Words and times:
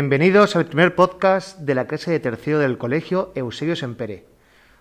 Bienvenidos 0.00 0.54
al 0.54 0.66
primer 0.66 0.94
podcast 0.94 1.58
de 1.58 1.74
la 1.74 1.88
clase 1.88 2.12
de 2.12 2.20
tercero 2.20 2.60
del 2.60 2.78
colegio 2.78 3.32
Eusebio 3.34 3.74
Sempere. 3.74 4.26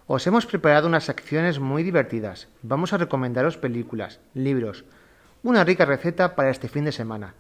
Os 0.06 0.28
hemos 0.28 0.46
preparado 0.46 0.88
unas 0.88 1.10
acciones 1.10 1.58
muy 1.58 1.82
divertidas. 1.82 2.50
Vamos 2.62 2.94
a 2.94 3.00
recomendaros 3.00 3.58
películas, 3.58 4.20
libros, 4.36 4.86
una 5.42 5.64
rica 5.64 5.86
receta 5.86 6.36
para 6.36 6.52
este 6.52 6.68
fin 6.68 6.86
de 6.86 6.92
semana. 6.92 7.34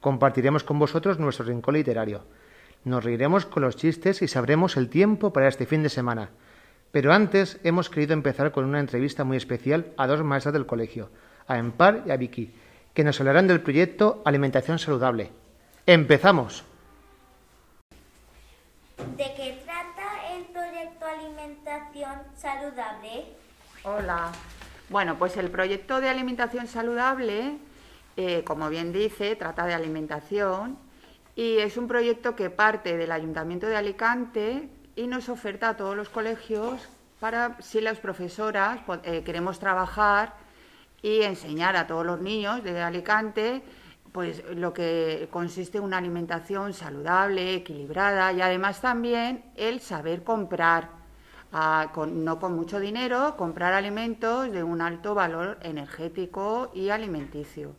Compartiremos 0.00 0.64
con 0.64 0.78
vosotros 0.78 1.18
nuestro 1.18 1.44
rincón 1.44 1.74
literario. 1.74 2.24
Nos 2.84 3.04
reiremos 3.04 3.44
con 3.44 3.62
los 3.62 3.76
chistes 3.76 4.22
y 4.22 4.26
sabremos 4.26 4.78
el 4.78 4.88
tiempo 4.88 5.30
para 5.30 5.48
este 5.48 5.66
fin 5.66 5.82
de 5.82 5.90
semana. 5.90 6.30
Pero 6.92 7.12
antes 7.12 7.60
hemos 7.62 7.90
querido 7.90 8.14
empezar 8.14 8.52
con 8.52 8.64
una 8.64 8.80
entrevista 8.80 9.24
muy 9.24 9.36
especial 9.36 9.92
a 9.98 10.06
dos 10.06 10.24
maestras 10.24 10.54
del 10.54 10.64
colegio, 10.64 11.10
a 11.46 11.58
Empar 11.58 12.04
y 12.06 12.10
a 12.10 12.16
Vicky, 12.16 12.54
que 12.94 13.04
nos 13.04 13.20
hablarán 13.20 13.48
del 13.48 13.60
proyecto 13.60 14.22
Alimentación 14.24 14.78
Saludable. 14.78 15.30
¡Empezamos! 15.84 16.64
¿De 19.16 19.32
qué 19.34 19.62
trata 19.64 20.34
el 20.34 20.44
proyecto 20.46 21.06
Alimentación 21.06 22.18
Saludable? 22.38 23.24
Hola. 23.82 24.30
Bueno, 24.90 25.18
pues 25.18 25.36
el 25.36 25.50
proyecto 25.50 26.00
de 26.00 26.08
alimentación 26.08 26.68
saludable, 26.68 27.58
eh, 28.16 28.44
como 28.44 28.68
bien 28.68 28.92
dice, 28.92 29.34
trata 29.34 29.66
de 29.66 29.74
alimentación 29.74 30.78
y 31.34 31.58
es 31.58 31.76
un 31.76 31.88
proyecto 31.88 32.36
que 32.36 32.48
parte 32.48 32.96
del 32.96 33.10
Ayuntamiento 33.10 33.66
de 33.66 33.76
Alicante 33.76 34.68
y 34.94 35.08
nos 35.08 35.28
oferta 35.28 35.70
a 35.70 35.76
todos 35.76 35.96
los 35.96 36.10
colegios 36.10 36.88
para 37.18 37.60
si 37.60 37.80
las 37.80 37.98
profesoras 37.98 38.78
eh, 39.02 39.22
queremos 39.24 39.58
trabajar 39.58 40.34
y 41.02 41.22
enseñar 41.22 41.76
a 41.76 41.88
todos 41.88 42.06
los 42.06 42.20
niños 42.20 42.62
de 42.62 42.80
Alicante 42.80 43.62
pues 44.12 44.44
lo 44.54 44.72
que 44.72 45.28
consiste 45.32 45.78
en 45.78 45.84
una 45.84 45.98
alimentación 45.98 46.72
saludable, 46.72 47.54
equilibrada 47.54 48.32
y 48.32 48.40
además 48.40 48.80
también 48.80 49.44
el 49.56 49.80
saber 49.80 50.22
comprar, 50.22 50.97
no 51.52 52.38
con 52.38 52.54
mucho 52.54 52.80
dinero, 52.80 53.36
comprar 53.36 53.72
alimentos 53.72 54.50
de 54.52 54.62
un 54.62 54.80
alto 54.80 55.14
valor 55.14 55.58
energético 55.62 56.70
y 56.74 56.90
alimenticio. 56.90 57.74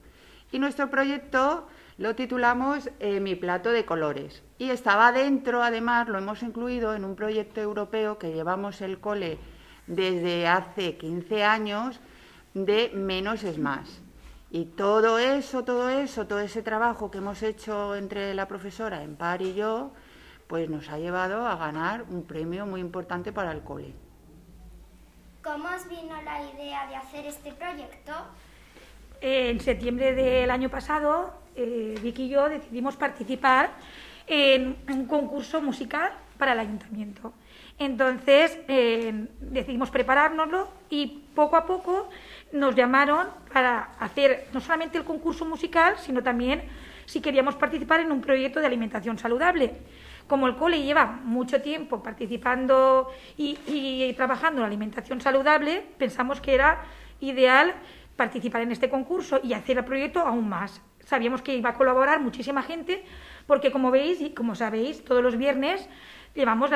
Y 0.52 0.60
nuestro 0.60 0.90
proyecto 0.90 1.68
lo 1.98 2.16
titulamos 2.16 2.90
eh, 3.00 3.20
Mi 3.20 3.36
plato 3.36 3.72
de 3.72 3.86
colores. 3.86 4.42
Y 4.58 4.72
estaba 4.72 5.12
dentro, 5.12 5.62
además, 5.62 6.08
lo 6.08 6.18
hemos 6.18 6.42
incluido 6.42 6.96
en 6.96 7.06
un 7.06 7.16
proyecto 7.16 7.62
europeo 7.62 8.18
que 8.18 8.34
llevamos 8.34 8.82
el 8.82 9.00
cole 9.00 9.38
desde 9.86 10.48
hace 10.48 10.98
15 10.98 11.44
años 11.44 12.00
de 12.54 12.92
menos 12.96 13.44
es 13.44 13.58
más. 13.58 14.02
Y 14.52 14.66
todo 14.66 15.20
eso, 15.20 15.64
todo 15.64 15.90
eso, 15.90 16.26
todo 16.26 16.40
ese 16.40 16.64
trabajo 16.64 17.12
que 17.12 17.20
hemos 17.20 17.44
hecho 17.44 17.96
entre 17.96 18.34
la 18.34 18.48
profesora 18.48 19.04
Empar 19.04 19.42
y 19.42 19.54
yo, 19.54 19.92
pues 20.50 20.68
nos 20.68 20.90
ha 20.90 20.98
llevado 20.98 21.46
a 21.46 21.56
ganar 21.58 22.06
un 22.10 22.24
premio 22.24 22.66
muy 22.66 22.82
importante 22.82 23.32
para 23.32 23.52
el 23.52 23.62
cole. 23.62 23.94
¿Cómo 25.44 25.70
os 25.70 25.88
vino 25.88 26.20
la 26.24 26.42
idea 26.42 26.88
de 26.88 26.96
hacer 26.96 27.28
este 27.28 27.52
proyecto? 27.54 28.14
En 29.22 29.60
septiembre 29.60 30.16
del 30.16 30.50
año 30.50 30.70
pasado 30.70 31.36
eh, 31.56 31.94
Vicky 32.02 32.24
y 32.24 32.30
yo 32.30 32.50
decidimos 32.50 32.96
participar 32.96 33.70
en 34.26 34.76
un 34.90 35.06
concurso 35.06 35.62
musical 35.62 36.14
para 36.40 36.54
el 36.54 36.60
ayuntamiento. 36.60 37.32
Entonces 37.78 38.58
eh, 38.68 39.28
decidimos 39.42 39.92
preparárnoslo 39.92 40.68
y 40.90 41.26
poco 41.36 41.58
a 41.58 41.68
poco 41.68 42.10
nos 42.54 42.74
llamaron 42.76 43.28
para 43.54 43.92
hacer 44.00 44.48
no 44.52 44.62
solamente 44.62 44.98
el 44.98 45.04
concurso 45.04 45.46
musical, 45.46 46.00
sino 46.00 46.24
también 46.24 46.64
si 47.06 47.22
queríamos 47.22 47.56
participar 47.56 48.00
en 48.00 48.12
un 48.12 48.22
proyecto 48.22 48.60
de 48.60 48.66
alimentación 48.66 49.20
saludable. 49.20 49.76
Como 50.30 50.48
el 50.48 50.56
cole 50.56 50.84
lleva 50.84 51.08
mucho 51.08 51.62
tiempo 51.62 52.02
participando 52.02 53.10
y, 53.36 54.14
trabajando 54.14 54.62
en 54.62 54.68
alimentación 54.68 55.20
saludable, 55.20 55.84
pensamos 55.98 56.40
que 56.40 56.54
era 56.54 56.84
ideal 57.20 57.74
participar 58.16 58.62
en 58.62 58.72
este 58.72 58.90
concurso 58.90 59.42
y 59.44 59.54
hacer 59.54 59.80
el 59.80 59.86
proyecto 59.86 60.20
aún 60.22 60.48
más 60.48 60.82
sabíamos 61.10 61.42
que 61.42 61.56
iba 61.56 61.72
a 61.72 61.74
colaborar 61.74 62.22
muchísima 62.22 62.62
gente, 62.62 63.04
porque 63.48 63.72
como 63.72 63.90
veis 63.90 64.22
y 64.22 64.30
como 64.30 64.54
sabéis, 64.54 65.04
todos 65.04 65.24
los 65.24 65.38
viernes 65.38 65.90
llevamos 66.36 66.70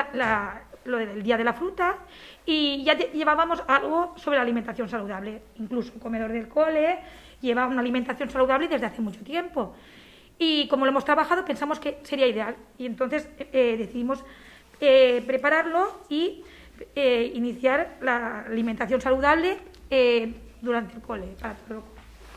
lo 0.85 0.97
del 0.97 1.21
Día 1.21 1.37
de 1.37 1.43
la 1.43 1.53
Fruta 1.53 1.99
y 2.45 2.83
ya 2.83 2.97
llevábamos 2.97 3.63
algo 3.67 4.15
sobre 4.17 4.37
la 4.37 4.41
alimentación 4.41 4.89
saludable. 4.89 5.43
Incluso 5.57 5.93
un 5.93 5.99
comedor 5.99 6.31
del 6.31 6.47
cole 6.47 6.99
lleva 7.41 7.67
una 7.67 7.81
alimentación 7.81 8.29
saludable 8.31 8.67
desde 8.67 8.87
hace 8.87 9.01
mucho 9.01 9.23
tiempo. 9.23 9.75
Y 10.37 10.67
como 10.67 10.85
lo 10.85 10.91
hemos 10.91 11.05
trabajado, 11.05 11.45
pensamos 11.45 11.79
que 11.79 11.99
sería 12.03 12.27
ideal. 12.27 12.55
Y 12.77 12.85
entonces 12.85 13.29
eh, 13.39 13.75
decidimos 13.77 14.23
eh, 14.81 15.23
prepararlo 15.25 16.05
y 16.09 16.43
eh, 16.95 17.31
iniciar 17.33 17.97
la 18.01 18.41
alimentación 18.41 18.99
saludable 19.01 19.57
durante 20.61 20.95
el 20.95 21.01
cole, 21.01 21.27
para 21.39 21.53
todo 21.53 21.83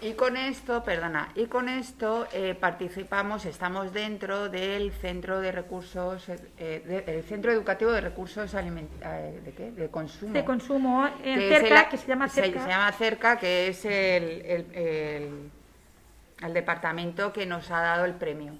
y 0.03 0.13
con 0.13 0.37
esto, 0.37 0.85
perdona, 0.85 1.31
y 1.35 1.47
con 1.47 1.69
esto 1.69 2.29
eh, 2.33 2.55
participamos, 2.55 3.47
estamos 3.47 3.93
dentro 3.93 4.49
del 4.51 4.93
centro 4.93 5.41
de 5.41 5.53
recursos, 5.53 6.29
eh, 6.59 7.25
centro 7.27 7.51
educativo 7.51 7.93
de 7.93 8.03
recursos 8.03 8.53
eh, 8.55 9.41
¿de, 9.43 9.53
qué? 9.53 9.71
de 9.71 9.89
consumo. 9.89 10.33
De 10.35 10.45
consumo, 10.45 11.09
en 11.25 11.41
cerca, 11.49 11.89
que 11.89 11.97
se 11.97 12.07
llama 12.09 12.29
cerca. 12.29 12.63
Se, 12.63 12.69
llama 12.69 12.93
cerca, 12.93 13.39
que 13.39 13.69
es 13.69 13.85
el, 13.87 14.43
el 14.75 15.51
departamento 16.39 17.33
que 17.33 17.47
nos 17.47 17.71
ha 17.71 17.81
dado 17.81 18.05
el 18.05 18.15
premio. 18.15 18.55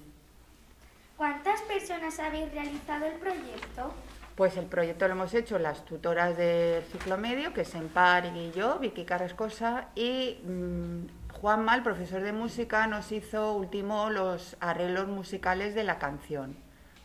¿Cuántas 1.15 1.61
personas 1.63 2.19
habéis 2.19 2.51
realizado 2.51 3.05
el 3.05 3.13
proyecto? 3.13 3.93
Pues 4.35 4.55
el 4.55 4.67
proyecto 4.67 5.07
lo 5.07 5.15
hemos 5.15 5.33
hecho 5.33 5.57
las 5.57 5.83
tutoras 5.83 6.37
del 6.37 6.83
ciclo 6.83 7.17
medio, 7.17 7.53
que 7.53 7.61
es 7.61 7.73
Empar 7.73 8.27
y 8.35 8.51
yo, 8.51 8.77
Vicky 8.77 9.03
Carrascosa, 9.03 9.87
y 9.95 10.39
mm, 10.45 11.33
Juanma, 11.33 11.73
el 11.73 11.81
profesor 11.81 12.21
de 12.21 12.33
música, 12.33 12.85
nos 12.85 13.11
hizo 13.11 13.53
último 13.53 14.11
los 14.11 14.55
arreglos 14.59 15.07
musicales 15.07 15.73
de 15.73 15.83
la 15.83 15.97
canción, 15.97 16.55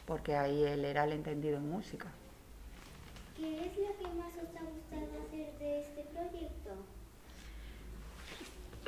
porque 0.07 0.37
ahí 0.37 0.63
él 0.63 0.85
era 0.85 1.05
el 1.05 1.13
entendido 1.13 1.57
en 1.57 1.71
música. 1.71 2.09
¿Qué 3.35 3.67
es 3.67 3.79
lo 3.79 3.97
que 3.97 4.15
más 4.15 4.35
os 4.35 4.55
ha 4.55 4.65
gustado 4.65 5.27
hacer 5.27 5.59
de 5.59 5.81
este 5.81 6.03
proyecto? 6.13 6.71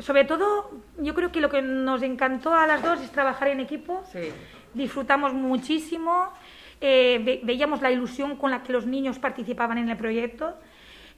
Sobre 0.05 0.25
todo, 0.25 0.71
yo 0.99 1.15
creo 1.15 1.33
que 1.33 1.41
lo 1.41 1.49
que 1.49 1.63
nos 1.63 2.03
encantó 2.03 2.53
a 2.53 2.67
las 2.67 2.83
dos 2.83 3.01
es 3.01 3.11
trabajar 3.11 3.49
en 3.49 3.61
equipo. 3.61 4.05
Sí. 4.13 4.33
Disfrutamos 4.75 5.33
muchísimo, 5.33 6.29
eh, 6.83 7.41
veíamos 7.43 7.81
la 7.81 7.91
ilusión 7.91 8.37
con 8.37 8.51
la 8.51 8.63
que 8.63 8.73
los 8.73 8.85
niños 8.85 9.19
participaban 9.19 9.79
en 9.79 9.89
el 9.89 9.97
proyecto 9.97 10.59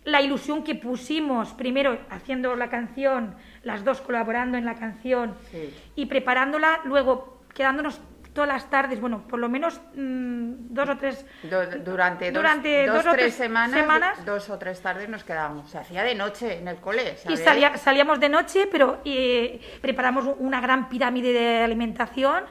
la 0.04 0.22
ilusión 0.22 0.62
que 0.62 0.76
pusimos, 0.76 1.52
primero 1.54 1.98
haciendo 2.10 2.54
la 2.54 2.70
canción, 2.70 3.34
las 3.64 3.84
dos 3.84 4.00
colaborando 4.00 4.56
en 4.56 4.64
la 4.64 4.76
canción 4.76 5.34
y 5.96 6.06
preparándola, 6.06 6.80
luego 6.84 7.42
quedándonos 7.52 8.00
todas 8.36 8.48
las 8.48 8.68
tardes, 8.68 9.00
bueno, 9.00 9.22
por 9.26 9.38
lo 9.38 9.48
menos 9.48 9.80
mm, 9.94 10.52
dos 10.68 10.88
o 10.90 10.96
tres... 10.98 11.24
durante, 11.82 12.30
durante 12.30 12.86
dos, 12.86 13.06
o 13.06 13.10
tres 13.12 13.34
semanas, 13.34 14.24
dos 14.26 14.50
o 14.50 14.58
tres 14.58 14.80
tardes 14.82 15.08
nos 15.08 15.24
quedábamos. 15.24 15.70
Se 15.70 15.78
hacía 15.78 16.02
de 16.02 16.14
noche 16.14 16.58
en 16.58 16.68
el 16.68 16.76
cole, 16.76 17.16
Y 17.30 17.36
salíamos 17.38 18.20
de 18.20 18.28
noche, 18.28 18.68
pero 18.70 19.00
eh, 19.06 19.58
preparamos 19.80 20.26
una 20.38 20.60
gran 20.60 20.90
pirámide 20.90 21.32
de 21.32 21.64
alimentación, 21.64 22.44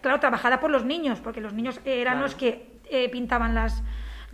claro, 0.00 0.18
trabajada 0.18 0.58
por 0.58 0.70
los 0.70 0.84
niños, 0.84 1.20
porque 1.20 1.40
los 1.40 1.52
niños 1.52 1.80
eran 1.84 2.20
los 2.20 2.34
que 2.34 2.80
eh, 2.90 3.08
pintaban 3.08 3.54
las 3.54 3.84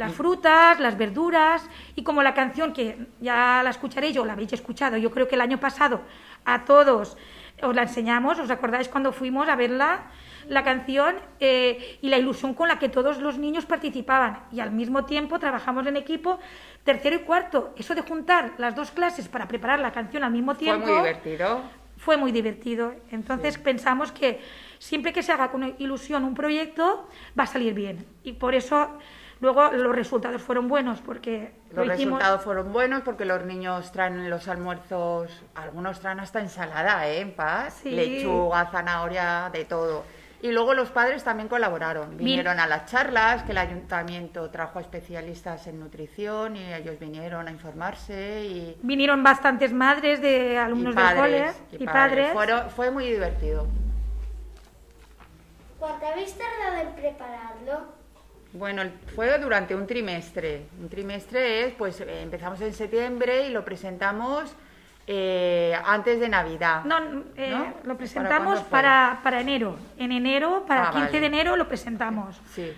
las 0.01 0.15
frutas, 0.15 0.81
las 0.81 0.97
verduras 0.97 1.69
y 1.95 2.03
como 2.03 2.23
la 2.23 2.33
canción 2.33 2.73
que 2.73 3.07
ya 3.21 3.61
la 3.63 3.69
escucharéis 3.69 4.17
o 4.17 4.25
la 4.25 4.33
habéis 4.33 4.55
escuchado, 4.55 4.97
yo 4.97 5.11
creo 5.11 5.29
que 5.29 5.35
el 5.35 5.43
año 5.43 5.61
pasado 5.61 6.01
a 6.47 6.65
todos 6.65 7.19
os 7.63 7.75
la 7.77 7.83
enseñamos, 7.83 8.39
¿os 8.39 8.51
acordáis 8.51 8.89
cuando 8.89 9.13
fuimos 9.13 9.47
a 9.47 9.57
verla? 9.57 10.05
La 10.49 10.65
canción 10.65 11.17
eh, 11.39 11.99
y 12.01 12.09
la 12.09 12.17
ilusión 12.17 12.55
con 12.55 12.69
la 12.69 12.79
que 12.79 12.89
todos 12.89 13.19
los 13.19 13.37
niños 13.37 13.67
participaban 13.67 14.45
y 14.51 14.61
al 14.61 14.71
mismo 14.71 15.05
tiempo 15.05 15.39
trabajamos 15.39 15.87
en 15.87 15.99
equipo 15.99 16.39
tercero 16.83 17.17
y 17.17 17.19
cuarto. 17.19 17.75
Eso 17.77 17.95
de 17.95 18.01
juntar 18.01 18.55
las 18.57 18.75
dos 18.75 18.91
clases 18.91 19.29
para 19.29 19.47
preparar 19.47 19.81
la 19.81 19.93
canción 19.93 20.25
al 20.25 20.33
mismo 20.33 20.55
tiempo. 20.55 20.87
Fue 20.87 20.95
muy 20.95 21.03
divertido. 21.03 21.61
Fue 21.99 22.17
muy 22.17 22.33
divertido. 22.33 22.95
Entonces 23.11 23.59
pensamos 23.59 24.13
que 24.13 24.41
siempre 24.79 25.13
que 25.13 25.23
se 25.23 25.31
haga 25.31 25.51
con 25.51 25.75
ilusión 25.79 26.25
un 26.25 26.35
proyecto 26.35 27.07
va 27.39 27.43
a 27.43 27.47
salir 27.47 27.75
bien 27.75 28.07
y 28.25 28.33
por 28.33 28.55
eso 28.55 28.99
Luego 29.41 29.71
los 29.73 29.95
resultados 29.95 30.43
fueron 30.43 30.69
buenos 30.69 31.01
porque... 31.01 31.53
Los 31.73 31.87
resultados 31.87 32.43
fueron 32.43 32.73
buenos 32.73 33.03
porque 33.03 33.25
los 33.25 33.45
niños 33.45 33.91
traen 33.91 34.29
los 34.29 34.49
almuerzos, 34.49 35.31
algunos 35.55 36.01
traen 36.01 36.21
hasta 36.21 36.41
ensalada, 36.41 37.09
¿eh? 37.09 37.21
En 37.21 37.33
paz, 37.33 37.85
lechuga, 37.85 38.67
zanahoria, 38.71 39.49
de 39.51 39.65
todo. 39.65 40.05
Y 40.43 40.53
luego 40.53 40.73
los 40.75 40.91
padres 40.91 41.23
también 41.23 41.49
colaboraron, 41.49 42.17
vinieron 42.17 42.61
a 42.61 42.67
las 42.67 42.91
charlas, 42.91 43.43
que 43.43 43.53
el 43.53 43.59
ayuntamiento 43.59 44.51
trajo 44.51 44.79
a 44.79 44.83
especialistas 44.83 45.67
en 45.67 45.81
nutrición 45.81 46.57
y 46.57 46.73
ellos 46.73 46.99
vinieron 46.99 47.47
a 47.47 47.51
informarse 47.51 48.45
y... 48.45 48.77
Vinieron 48.83 49.23
bastantes 49.23 49.73
madres 49.73 50.21
de 50.23 50.57
alumnos 50.57 50.95
del 50.95 51.17
cole 51.17 51.53
y, 51.73 51.85
padres. 51.85 52.33
fue 52.75 52.91
muy 52.91 53.07
divertido. 53.07 53.67
¿Cuánto 55.79 56.07
habéis 56.07 56.37
tardado 56.37 56.89
en 56.89 56.95
prepararlo? 56.95 58.00
Bueno, 58.53 58.83
fue 59.15 59.39
durante 59.39 59.75
un 59.75 59.87
trimestre. 59.87 60.67
Un 60.81 60.89
trimestre 60.89 61.67
es, 61.67 61.75
pues 61.75 62.01
eh, 62.01 62.23
empezamos 62.23 62.61
en 62.61 62.73
septiembre 62.75 63.47
y 63.47 63.51
lo 63.51 63.65
presentamos 63.65 64.53
eh, 65.07 65.73
antes 65.85 66.19
de 66.19 66.29
Navidad. 66.29 66.85
No, 66.85 66.99
eh, 67.37 67.51
¿No? 67.51 67.75
lo 67.85 67.97
presentamos 67.97 68.61
para, 68.63 69.21
para 69.23 69.41
enero. 69.41 69.77
En 69.99 70.11
enero, 70.13 70.65
para 70.67 70.89
Ah, 70.89 70.93
15 70.93 71.07
vale. 71.07 71.21
de 71.21 71.27
enero 71.27 71.57
lo 71.57 71.69
presentamos. 71.69 72.41
Sí. 72.55 72.73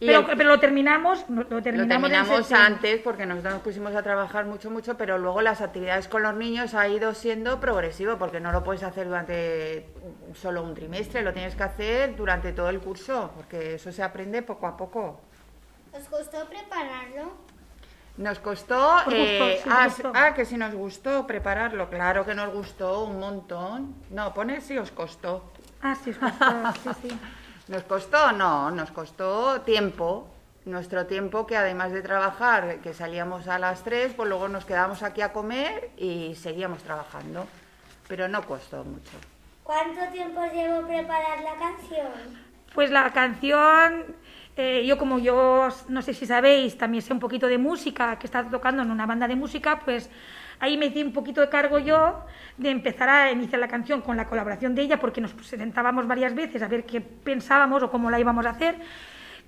Pero, 0.00 0.18
el- 0.20 0.36
pero 0.36 0.48
lo 0.50 0.60
terminamos, 0.60 1.24
lo 1.28 1.62
terminamos, 1.62 2.52
antes 2.52 3.00
porque 3.00 3.24
nosotros 3.26 3.54
nos 3.54 3.62
pusimos 3.62 3.94
a 3.94 4.02
trabajar 4.02 4.44
mucho, 4.44 4.70
mucho, 4.70 4.96
pero 4.98 5.18
luego 5.18 5.40
las 5.40 5.60
actividades 5.60 6.08
con 6.08 6.22
los 6.22 6.34
niños 6.34 6.74
ha 6.74 6.88
ido 6.88 7.14
siendo 7.14 7.60
progresivo 7.60 8.18
porque 8.18 8.40
no 8.40 8.52
lo 8.52 8.62
puedes 8.64 8.82
hacer 8.82 9.06
durante 9.06 9.88
solo 10.34 10.62
un 10.62 10.74
trimestre, 10.74 11.22
lo 11.22 11.32
tienes 11.32 11.54
que 11.54 11.62
hacer 11.62 12.16
durante 12.16 12.52
todo 12.52 12.68
el 12.68 12.80
curso 12.80 13.30
porque 13.36 13.76
eso 13.76 13.92
se 13.92 14.02
aprende 14.02 14.42
poco 14.42 14.66
a 14.66 14.76
poco. 14.76 15.20
¿Os 15.92 16.04
costó 16.08 16.44
prepararlo? 16.48 17.32
Nos 18.16 18.38
costó, 18.40 18.94
gustó, 19.06 19.14
eh, 19.14 19.60
sí, 19.62 19.68
ah, 19.72 19.84
gustó. 19.86 20.12
ah, 20.14 20.34
que 20.34 20.44
si 20.44 20.56
nos 20.56 20.74
gustó 20.74 21.26
prepararlo, 21.26 21.88
claro 21.88 22.24
que 22.26 22.34
nos 22.34 22.52
gustó 22.52 23.04
un 23.04 23.18
montón. 23.18 23.94
No, 24.10 24.34
pone 24.34 24.60
si 24.60 24.76
os 24.76 24.90
costó. 24.90 25.52
Ah, 25.82 25.94
sí, 25.96 26.10
os 26.10 26.18
gustó, 26.20 26.72
sí, 26.82 27.08
sí. 27.08 27.18
¿Nos 27.68 27.82
costó? 27.84 28.32
No, 28.32 28.70
nos 28.70 28.90
costó 28.90 29.62
tiempo. 29.62 30.28
Nuestro 30.66 31.06
tiempo 31.06 31.46
que 31.46 31.56
además 31.56 31.92
de 31.92 32.02
trabajar, 32.02 32.78
que 32.80 32.94
salíamos 32.94 33.48
a 33.48 33.58
las 33.58 33.84
3, 33.84 34.14
pues 34.14 34.28
luego 34.28 34.48
nos 34.48 34.64
quedamos 34.64 35.02
aquí 35.02 35.20
a 35.20 35.32
comer 35.32 35.90
y 35.96 36.34
seguíamos 36.36 36.82
trabajando. 36.82 37.46
Pero 38.08 38.28
no 38.28 38.42
costó 38.46 38.84
mucho. 38.84 39.12
¿Cuánto 39.62 40.00
tiempo 40.12 40.40
os 40.40 40.52
llevó 40.52 40.86
preparar 40.86 41.40
la 41.40 41.54
canción? 41.56 42.44
Pues 42.74 42.90
la 42.90 43.12
canción, 43.12 44.04
eh, 44.56 44.84
yo 44.86 44.98
como 44.98 45.18
yo, 45.18 45.68
no 45.88 46.02
sé 46.02 46.12
si 46.12 46.26
sabéis, 46.26 46.76
también 46.76 47.02
sé 47.02 47.12
un 47.12 47.20
poquito 47.20 47.46
de 47.46 47.56
música, 47.58 48.18
que 48.18 48.26
está 48.26 48.42
tocando 48.44 48.82
en 48.82 48.90
una 48.90 49.06
banda 49.06 49.28
de 49.28 49.36
música, 49.36 49.78
pues 49.84 50.10
ahí 50.60 50.76
me 50.76 50.86
hice 50.86 51.04
un 51.04 51.12
poquito 51.12 51.40
de 51.40 51.48
cargo 51.48 51.78
yo 51.78 52.24
de 52.56 52.70
empezar 52.70 53.08
a 53.08 53.30
iniciar 53.30 53.60
la 53.60 53.68
canción 53.68 54.00
con 54.00 54.16
la 54.16 54.26
colaboración 54.28 54.74
de 54.74 54.82
ella, 54.82 54.98
porque 54.98 55.20
nos 55.20 55.32
sentábamos 55.42 56.06
varias 56.08 56.34
veces 56.34 56.62
a 56.62 56.68
ver 56.68 56.84
qué 56.84 57.00
pensábamos 57.00 57.82
o 57.82 57.90
cómo 57.90 58.10
la 58.10 58.18
íbamos 58.18 58.44
a 58.46 58.50
hacer. 58.50 58.76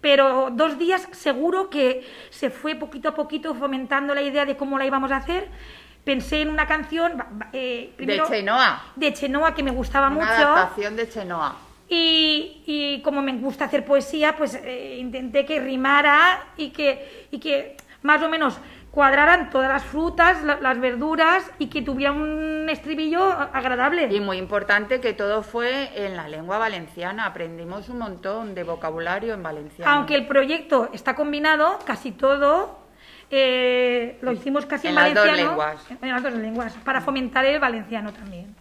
Pero 0.00 0.50
dos 0.52 0.78
días 0.78 1.08
seguro 1.12 1.68
que 1.70 2.06
se 2.30 2.50
fue 2.50 2.74
poquito 2.76 3.08
a 3.08 3.14
poquito 3.14 3.54
fomentando 3.54 4.14
la 4.14 4.22
idea 4.22 4.44
de 4.44 4.56
cómo 4.56 4.78
la 4.78 4.86
íbamos 4.86 5.10
a 5.10 5.16
hacer. 5.16 5.48
Pensé 6.04 6.42
en 6.42 6.50
una 6.50 6.66
canción 6.66 7.24
eh, 7.52 7.92
primero- 7.96 8.28
de 8.28 8.36
Chenoa. 8.38 8.82
de 8.94 9.12
Chenoa 9.12 9.54
que 9.54 9.62
me 9.64 9.72
gustaba 9.72 10.06
Una 10.08 10.16
mucho. 10.16 10.28
adaptación 10.30 10.94
de 10.94 11.08
Chenoa. 11.08 11.56
Y, 11.88 12.62
y 12.66 13.02
como 13.02 13.22
me 13.22 13.32
gusta 13.34 13.66
hacer 13.66 13.84
poesía, 13.84 14.36
pues 14.36 14.54
eh, 14.56 14.96
intenté 14.98 15.44
que 15.46 15.60
rimara 15.60 16.44
y 16.56 16.70
que, 16.70 17.28
y 17.30 17.38
que 17.38 17.76
más 18.02 18.20
o 18.22 18.28
menos 18.28 18.58
cuadraran 18.90 19.50
todas 19.50 19.68
las 19.68 19.84
frutas, 19.84 20.42
la- 20.42 20.58
las 20.60 20.80
verduras 20.80 21.48
y 21.58 21.66
que 21.68 21.82
tuviera 21.82 22.12
un 22.12 22.66
estribillo 22.70 23.22
agradable. 23.30 24.08
Y 24.10 24.20
muy 24.20 24.38
importante 24.38 25.00
que 25.00 25.12
todo 25.12 25.42
fue 25.42 25.90
en 26.06 26.16
la 26.16 26.26
lengua 26.28 26.58
valenciana. 26.58 27.26
Aprendimos 27.26 27.88
un 27.88 27.98
montón 27.98 28.54
de 28.54 28.64
vocabulario 28.64 29.34
en 29.34 29.42
valenciano. 29.42 29.90
Aunque 29.90 30.14
el 30.16 30.26
proyecto 30.26 30.88
está 30.92 31.14
combinado, 31.14 31.78
casi 31.84 32.10
todo 32.10 32.78
eh, 33.30 34.18
lo 34.22 34.32
hicimos 34.32 34.66
casi 34.66 34.88
en, 34.88 34.96
En 34.98 35.04
las 35.04 35.14
dos 35.14 35.36
lenguas. 35.36 35.76
En 36.02 36.08
las 36.08 36.22
dos 36.22 36.32
lenguas, 36.32 36.72
para 36.84 37.00
fomentar 37.00 37.44
el 37.44 37.60
valenciano 37.60 38.12
también. 38.12 38.54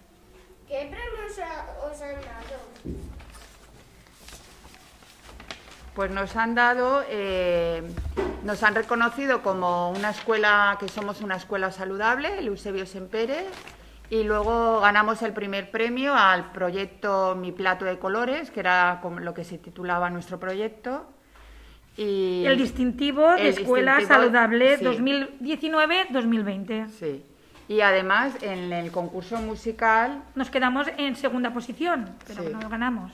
¿Qué 0.67 0.91
premios 0.91 1.39
a- 1.39 1.87
os 1.87 2.01
han 2.01 2.15
dado? 2.15 3.05
Pues 5.95 6.11
nos 6.11 6.35
han 6.35 6.55
dado, 6.55 7.03
eh, 7.09 7.81
nos 8.43 8.61
han 8.63 8.75
reconocido 8.75 9.41
como 9.41 9.91
una 9.91 10.09
escuela, 10.09 10.75
que 10.79 10.89
somos 10.89 11.21
una 11.21 11.37
escuela 11.37 11.71
saludable, 11.71 12.37
el 12.37 12.47
Eusebio 12.47 12.85
Sempere, 12.85 13.45
y 14.09 14.23
luego 14.23 14.81
ganamos 14.81 15.21
el 15.21 15.31
primer 15.31 15.71
premio 15.71 16.13
al 16.13 16.51
proyecto 16.51 17.35
Mi 17.35 17.53
Plato 17.53 17.85
de 17.85 17.97
Colores, 17.97 18.51
que 18.51 18.59
era 18.59 18.99
como 19.01 19.21
lo 19.21 19.33
que 19.33 19.45
se 19.45 19.57
titulaba 19.57 20.09
nuestro 20.09 20.37
proyecto. 20.37 21.05
Y 21.95 22.43
El 22.45 22.57
distintivo 22.57 23.31
de 23.31 23.41
el 23.43 23.47
Escuela 23.57 23.95
distintivo, 23.97 24.19
Saludable 24.21 24.77
sí. 24.77 24.83
2019-2020. 24.85 26.89
Sí. 26.89 27.23
Y 27.69 27.79
además 27.81 28.33
en 28.41 28.73
el 28.73 28.91
concurso 28.91 29.37
musical 29.37 30.21
Nos 30.35 30.51
quedamos 30.51 30.87
en 30.97 31.15
segunda 31.15 31.51
posición, 31.51 32.09
pero 32.27 32.43
Sí. 32.43 32.49
no 32.51 32.59
lo 32.59 32.67
ganamos. 32.69 33.11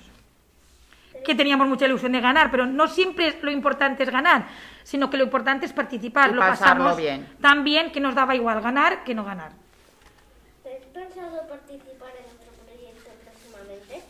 Que 1.24 1.36
teníamos 1.36 1.68
mucha 1.68 1.86
ilusión 1.86 2.12
de 2.12 2.22
ganar, 2.22 2.50
pero 2.52 2.66
no 2.66 2.88
siempre 2.88 3.38
lo 3.42 3.52
importante 3.52 4.04
es 4.04 4.10
ganar, 4.10 4.48
sino 4.84 5.10
que 5.10 5.18
lo 5.18 5.24
importante 5.24 5.66
es 5.66 5.74
participar. 5.74 6.32
Y 6.32 6.34
lo 6.34 6.42
pasarlo 6.42 6.86
pasamos 6.86 6.98
bien. 6.98 7.28
tan 7.42 7.64
bien 7.64 7.92
que 7.92 8.00
nos 8.00 8.16
daba 8.16 8.36
igual 8.36 8.62
ganar 8.62 9.04
que 9.04 9.14
no 9.14 9.24
ganar. 9.24 9.52
¿Tenéis 10.64 10.86
pensado 10.86 11.48
participar 11.48 12.10
en 12.18 12.26
otro 12.26 12.52
proyecto 12.66 13.12
próximamente? 13.24 14.02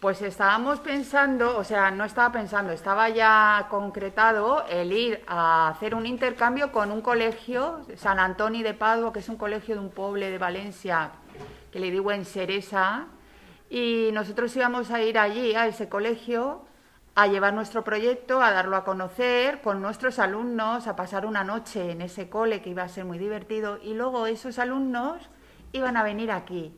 Pues 0.00 0.22
estábamos 0.22 0.80
pensando, 0.80 1.56
o 1.56 1.64
sea, 1.64 1.90
no 1.90 2.04
estaba 2.04 2.32
pensando, 2.32 2.72
estaba 2.72 3.08
ya 3.08 3.66
concretado 3.70 4.64
el 4.68 4.92
ir 4.92 5.22
a 5.26 5.68
hacer 5.68 5.94
un 5.94 6.06
intercambio 6.06 6.72
con 6.72 6.90
un 6.90 7.00
colegio, 7.00 7.80
San 7.96 8.18
Antonio 8.18 8.62
de 8.62 8.74
Padua, 8.74 9.12
que 9.12 9.20
es 9.20 9.28
un 9.28 9.36
colegio 9.36 9.74
de 9.74 9.80
un 9.80 9.90
pueblo 9.90 10.26
de 10.26 10.38
Valencia, 10.38 11.10
que 11.72 11.78
le 11.78 11.90
digo 11.90 12.12
en 12.12 12.24
Seresa, 12.24 13.06
y 13.70 14.10
nosotros 14.12 14.54
íbamos 14.56 14.90
a 14.90 15.02
ir 15.02 15.18
allí, 15.18 15.54
a 15.54 15.66
ese 15.66 15.88
colegio, 15.88 16.62
a 17.14 17.26
llevar 17.26 17.54
nuestro 17.54 17.84
proyecto, 17.84 18.42
a 18.42 18.50
darlo 18.50 18.76
a 18.76 18.84
conocer 18.84 19.60
con 19.60 19.80
nuestros 19.80 20.18
alumnos, 20.18 20.86
a 20.86 20.96
pasar 20.96 21.26
una 21.26 21.44
noche 21.44 21.92
en 21.92 22.02
ese 22.02 22.28
cole 22.28 22.60
que 22.60 22.70
iba 22.70 22.82
a 22.82 22.88
ser 22.88 23.04
muy 23.04 23.18
divertido, 23.18 23.78
y 23.82 23.94
luego 23.94 24.26
esos 24.26 24.58
alumnos 24.58 25.28
iban 25.72 25.96
a 25.96 26.02
venir 26.02 26.30
aquí 26.30 26.72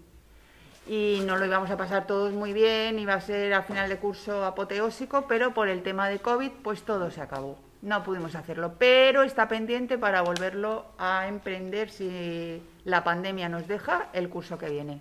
y 0.88 1.22
nos 1.26 1.40
lo 1.40 1.46
íbamos 1.46 1.70
a 1.70 1.76
pasar 1.76 2.06
todos 2.06 2.32
muy 2.32 2.52
bien, 2.52 2.98
iba 2.98 3.14
a 3.14 3.20
ser 3.20 3.52
al 3.52 3.64
final 3.64 3.88
de 3.88 3.96
curso 3.96 4.44
apoteósico, 4.44 5.26
pero 5.26 5.52
por 5.52 5.68
el 5.68 5.82
tema 5.82 6.08
de 6.08 6.20
COVID 6.20 6.50
pues 6.62 6.82
todo 6.82 7.10
se 7.10 7.20
acabó. 7.20 7.58
No 7.82 8.02
pudimos 8.02 8.34
hacerlo, 8.34 8.74
pero 8.78 9.22
está 9.22 9.48
pendiente 9.48 9.98
para 9.98 10.22
volverlo 10.22 10.86
a 10.98 11.28
emprender 11.28 11.90
si 11.90 12.62
la 12.84 13.04
pandemia 13.04 13.48
nos 13.48 13.66
deja 13.68 14.08
el 14.12 14.28
curso 14.28 14.58
que 14.58 14.70
viene. 14.70 15.00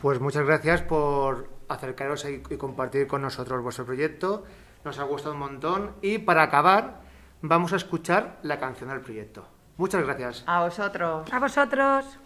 Pues 0.00 0.20
muchas 0.20 0.44
gracias 0.44 0.82
por 0.82 1.48
acercaros 1.68 2.24
y 2.24 2.42
y 2.50 2.56
compartir 2.56 3.06
con 3.06 3.22
nosotros 3.22 3.62
vuestro 3.62 3.84
proyecto. 3.84 4.44
Nos 4.84 4.98
ha 4.98 5.04
gustado 5.04 5.34
un 5.34 5.40
montón. 5.40 5.92
Y 6.02 6.18
para 6.18 6.42
acabar, 6.42 7.00
vamos 7.40 7.72
a 7.72 7.76
escuchar 7.76 8.38
la 8.42 8.58
canción 8.58 8.90
del 8.90 9.00
proyecto. 9.00 9.46
Muchas 9.76 10.04
gracias. 10.04 10.44
A 10.46 10.62
vosotros. 10.64 11.32
A 11.32 11.38
vosotros. 11.38 12.18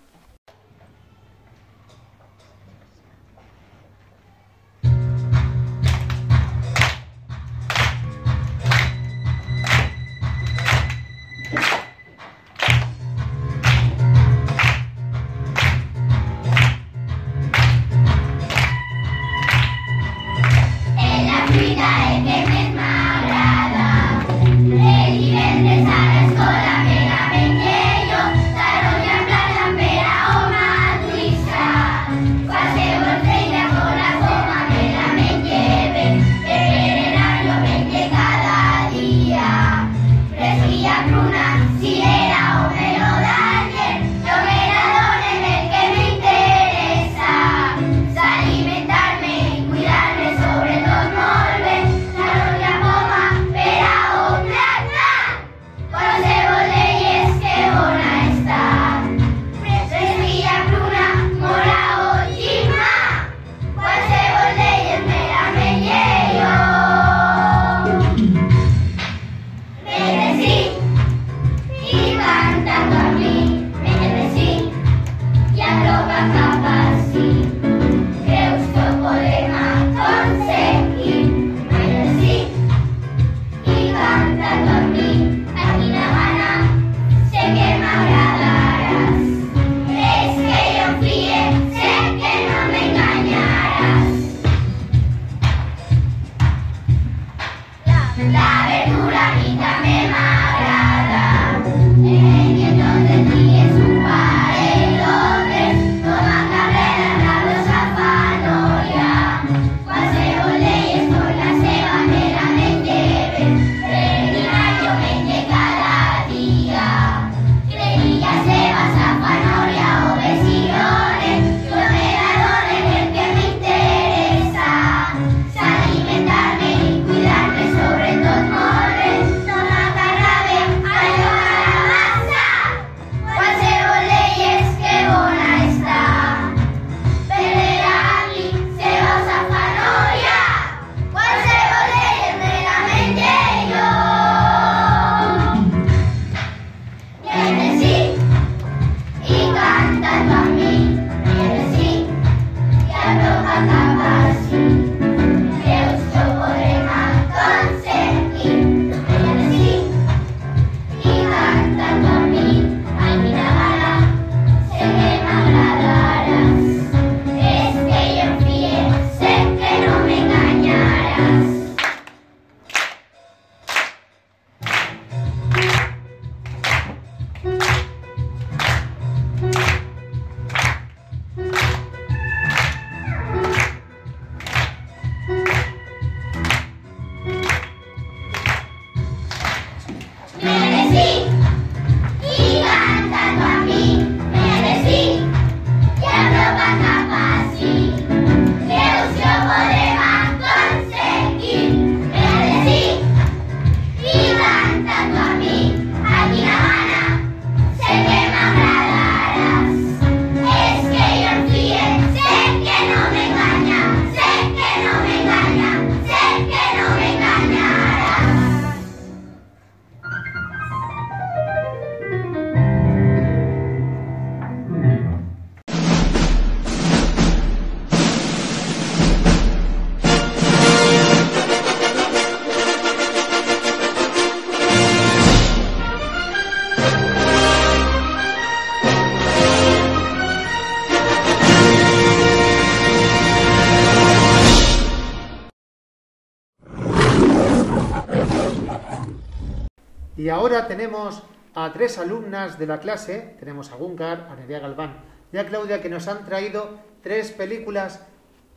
Y 250.28 250.30
ahora 250.30 250.68
tenemos 250.68 251.22
a 251.54 251.72
tres 251.72 251.96
alumnas 251.96 252.58
de 252.58 252.66
la 252.66 252.80
clase, 252.80 253.34
tenemos 253.38 253.72
a 253.72 253.76
Gunkar, 253.76 254.28
a 254.30 254.36
Nerea 254.36 254.58
Galván 254.58 255.02
y 255.32 255.38
a 255.38 255.46
Claudia, 255.46 255.80
que 255.80 255.88
nos 255.88 256.06
han 256.06 256.26
traído 256.26 256.78
tres 257.02 257.32
películas 257.32 258.06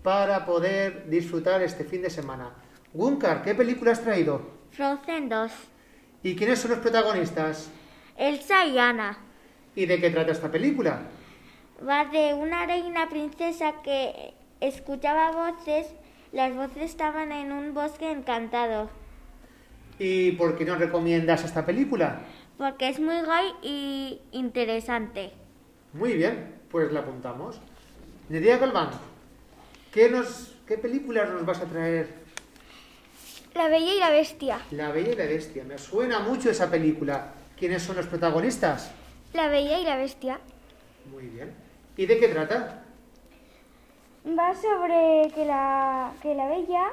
para 0.04 0.46
poder 0.46 1.10
disfrutar 1.10 1.62
este 1.62 1.86
fin 1.86 2.02
de 2.02 2.10
semana. 2.10 2.50
Gunkar, 2.92 3.42
¿qué 3.42 3.56
película 3.56 3.94
has 3.94 4.02
traído? 4.02 4.42
Frozen 4.72 5.30
2. 5.30 5.52
¿Y 6.24 6.36
quiénes 6.36 6.60
son 6.60 6.72
los 6.72 6.80
protagonistas? 6.82 7.70
Elsa 8.18 8.66
y 8.66 8.78
Anna. 8.78 9.18
¿Y 9.74 9.86
de 9.86 10.02
qué 10.02 10.10
trata 10.10 10.34
esta 10.34 10.52
película? 10.52 11.04
Va 11.88 12.04
de 12.04 12.34
una 12.34 12.66
reina 12.66 13.08
princesa 13.08 13.76
que 13.82 14.34
escuchaba 14.60 15.32
voces. 15.32 15.88
Las 16.34 16.54
voces 16.54 16.84
estaban 16.84 17.32
en 17.32 17.54
un 17.54 17.74
bosque 17.74 18.12
encantado. 18.12 18.90
¿Y 20.04 20.32
por 20.32 20.58
qué 20.58 20.66
nos 20.66 20.80
recomiendas 20.80 21.44
esta 21.44 21.64
película? 21.64 22.22
Porque 22.58 22.90
es 22.90 23.00
muy 23.00 23.22
guay 23.22 23.54
y 23.62 24.20
interesante. 24.32 25.32
Muy 25.94 26.14
bien, 26.14 26.56
pues 26.72 26.92
la 26.92 27.02
apuntamos. 27.02 27.62
Nerea 28.28 28.58
Galván, 28.58 28.90
¿qué, 29.92 30.10
nos, 30.10 30.56
¿qué 30.66 30.80
películas 30.80 31.30
nos 31.30 31.46
vas 31.46 31.62
a 31.62 31.66
traer? 31.66 32.08
La 33.54 33.68
Bella 33.68 33.94
y 33.94 34.00
la 34.00 34.10
Bestia. 34.10 34.60
La 34.72 34.92
Bella 34.92 35.12
y 35.12 35.16
la 35.16 35.26
Bestia. 35.26 35.64
Me 35.66 35.78
suena 35.78 36.18
mucho 36.22 36.50
esa 36.50 36.72
película. 36.72 37.36
¿Quiénes 37.56 37.84
son 37.84 37.96
los 37.96 38.08
protagonistas? 38.08 38.92
La 39.34 39.50
Bella 39.50 39.78
y 39.78 39.84
la 39.84 39.98
Bestia. 39.98 40.40
Muy 41.12 41.28
bien. 41.28 41.54
¿Y 41.96 42.08
de 42.08 42.20
qué 42.20 42.28
trata? 42.28 42.86
Va 44.26 44.56
sobre 44.56 45.32
que 45.36 45.46
la, 45.46 46.12
que 46.24 46.34
la 46.34 46.48
Bella 46.48 46.90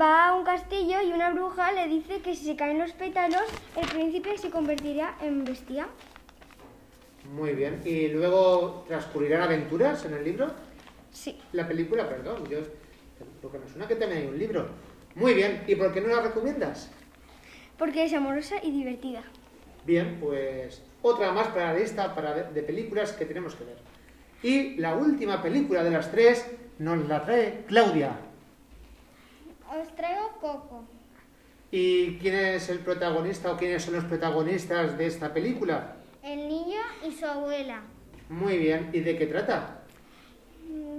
va 0.00 0.28
a 0.28 0.34
un 0.34 0.44
castillo 0.44 1.02
y 1.02 1.12
una 1.12 1.30
bruja 1.30 1.72
le 1.72 1.88
dice 1.88 2.20
que 2.20 2.34
si 2.34 2.44
se 2.44 2.56
caen 2.56 2.78
los 2.78 2.92
pétalos, 2.92 3.42
el 3.76 3.88
príncipe 3.88 4.36
se 4.38 4.50
convertirá 4.50 5.16
en 5.20 5.44
bestia. 5.44 5.88
Muy 7.32 7.52
bien. 7.52 7.80
¿Y 7.84 8.08
luego 8.08 8.84
transcurrirán 8.88 9.42
aventuras 9.42 10.04
en 10.04 10.14
el 10.14 10.24
libro? 10.24 10.52
Sí. 11.10 11.38
La 11.52 11.66
película, 11.66 12.08
perdón. 12.08 12.44
Yo, 12.48 12.58
porque 13.40 13.58
me 13.58 13.68
suena 13.68 13.86
que 13.86 13.96
también 13.96 14.22
hay 14.22 14.28
un 14.28 14.38
libro. 14.38 14.68
Muy 15.14 15.34
bien. 15.34 15.62
¿Y 15.66 15.74
por 15.76 15.92
qué 15.92 16.00
no 16.00 16.08
la 16.08 16.22
recomiendas? 16.22 16.90
Porque 17.78 18.04
es 18.04 18.12
amorosa 18.12 18.56
y 18.62 18.70
divertida. 18.70 19.22
Bien, 19.84 20.18
pues 20.20 20.82
otra 21.02 21.32
más 21.32 21.48
para 21.48 21.72
la 21.72 21.78
lista 21.78 22.14
para 22.14 22.34
de, 22.34 22.52
de 22.52 22.62
películas 22.62 23.12
que 23.12 23.24
tenemos 23.24 23.54
que 23.54 23.64
ver. 23.64 23.78
Y 24.42 24.76
la 24.76 24.94
última 24.94 25.42
película 25.42 25.84
de 25.84 25.90
las 25.90 26.10
tres 26.10 26.46
nos 26.78 27.06
la 27.08 27.24
trae 27.24 27.64
Claudia. 27.66 28.16
Os 29.72 29.88
traigo 29.96 30.36
Coco. 30.38 30.84
¿Y 31.70 32.18
quién 32.18 32.34
es 32.34 32.68
el 32.68 32.80
protagonista 32.80 33.50
o 33.50 33.56
quiénes 33.56 33.82
son 33.82 33.94
los 33.94 34.04
protagonistas 34.04 34.98
de 34.98 35.06
esta 35.06 35.32
película? 35.32 35.96
El 36.22 36.46
niño 36.46 36.80
y 37.08 37.12
su 37.12 37.24
abuela. 37.24 37.80
Muy 38.28 38.58
bien. 38.58 38.90
¿Y 38.92 39.00
de 39.00 39.16
qué 39.16 39.26
trata? 39.26 39.80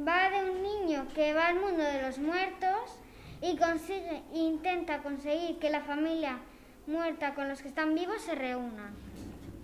Va 0.07 0.31
de 0.31 0.49
un 0.49 0.63
niño 0.63 1.07
que 1.13 1.33
va 1.33 1.49
al 1.49 1.59
mundo 1.59 1.83
de 1.83 2.01
los 2.01 2.17
muertos 2.17 2.97
y 3.41 3.57
consigue, 3.57 4.23
intenta 4.33 5.03
conseguir 5.03 5.59
que 5.59 5.69
la 5.69 5.81
familia 5.81 6.39
muerta 6.87 7.35
con 7.35 7.49
los 7.49 7.61
que 7.61 7.67
están 7.67 7.93
vivos 7.93 8.21
se 8.21 8.33
reúnan. 8.33 8.95